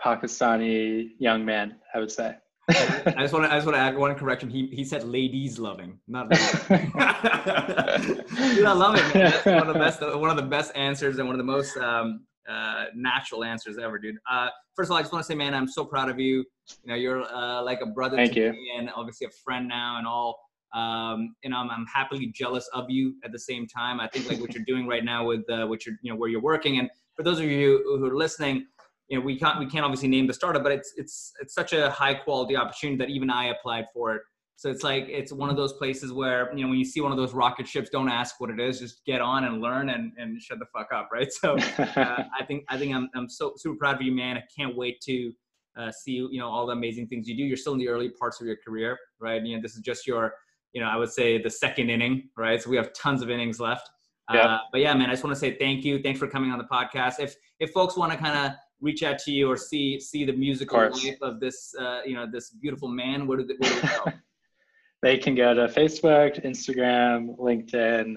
[0.00, 2.36] Pakistani young man, I would say.
[2.68, 4.50] I just want to I just want to add one correction.
[4.50, 6.30] He he said ladies loving, not.
[6.30, 9.30] Dude, I love it, man.
[9.30, 11.76] That's one of the best one of the best answers and one of the most
[11.76, 14.16] um, uh, natural answers ever, dude.
[14.28, 16.44] Uh, first of all, I just want to say, man, I'm so proud of you.
[16.82, 18.50] You know, you're uh, like a brother Thank to you.
[18.50, 20.40] me, and obviously a friend now, and all.
[20.74, 24.00] Um, and I'm, I'm happily jealous of you at the same time.
[24.00, 26.28] I think like what you're doing right now with uh, what you're, you know, where
[26.28, 26.78] you're working.
[26.78, 28.66] And for those of you who are listening,
[29.08, 31.72] you know, we can't we can't obviously name the startup, but it's it's it's such
[31.72, 34.22] a high quality opportunity that even I applied for it.
[34.56, 37.12] So it's like it's one of those places where you know when you see one
[37.12, 40.12] of those rocket ships, don't ask what it is, just get on and learn and,
[40.16, 41.28] and shut the fuck up, right?
[41.40, 44.38] So uh, I think I think I'm I'm so super proud of you, man.
[44.38, 45.32] I can't wait to
[45.78, 47.44] uh, see you know all the amazing things you do.
[47.44, 49.44] You're still in the early parts of your career, right?
[49.44, 50.32] You know this is just your
[50.76, 52.62] you know I would say the second inning, right?
[52.62, 53.88] So we have tons of innings left.
[54.30, 54.40] Yeah.
[54.40, 56.02] Uh, but yeah, man, I just want to say thank you.
[56.02, 57.14] Thanks for coming on the podcast.
[57.18, 58.52] If if folks want to kind of
[58.82, 62.14] reach out to you or see see the musical of life of this uh, you
[62.14, 64.12] know this beautiful man, where do they, where do they go?
[65.02, 68.16] they can go to Facebook, Instagram, LinkedIn.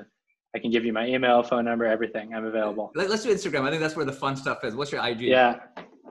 [0.53, 2.33] I can give you my email, phone number, everything.
[2.33, 2.91] I'm available.
[2.93, 3.61] Let's do Instagram.
[3.61, 4.75] I think that's where the fun stuff is.
[4.75, 5.21] What's your IG?
[5.21, 5.59] Yeah.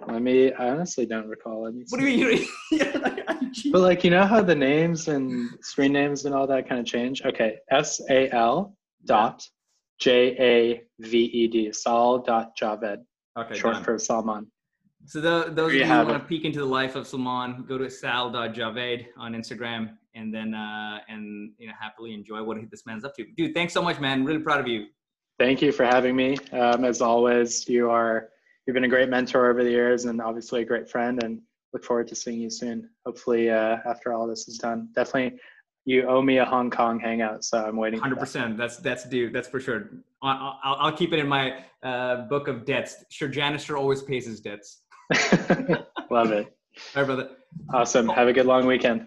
[0.07, 0.53] Let me.
[0.53, 1.75] I honestly don't recall it.
[1.89, 2.81] What do you mean?
[3.73, 6.87] but like, you know how the names and screen names and all that kind of
[6.87, 7.23] change.
[7.25, 9.43] Okay, S A L dot
[10.01, 11.73] J A V E D.
[11.73, 12.99] Sal dot Javed.
[13.39, 13.59] Okay.
[13.59, 13.85] Short done.
[13.85, 14.47] for Salman.
[15.07, 17.79] So the, those of you who want to peek into the life of Salman, go
[17.79, 23.05] to sal.javed on Instagram and then uh, and you know happily enjoy what this man's
[23.05, 23.25] up to.
[23.37, 24.25] Dude, thanks so much, man.
[24.25, 24.87] Really proud of you.
[25.39, 26.37] Thank you for having me.
[26.53, 28.29] Um, as always, you are
[28.69, 31.23] you've been a great mentor over the years and obviously a great friend.
[31.23, 31.41] And
[31.73, 32.91] look forward to seeing you soon.
[33.07, 35.41] Hopefully, uh, after all this is done, definitely
[35.87, 37.99] you owe me a Hong Kong hangout, so I'm waiting.
[37.99, 38.59] Hundred percent.
[38.59, 39.31] That's that's due.
[39.31, 39.91] That's for sure.
[40.23, 42.97] I'll, I'll, I'll keep it in my uh, book of debts.
[43.09, 44.83] Sure, Lannister always pays his debts.
[46.11, 46.47] Love it.
[46.95, 47.31] All right, brother.
[47.73, 48.07] Awesome.
[48.09, 49.07] Have a good long weekend.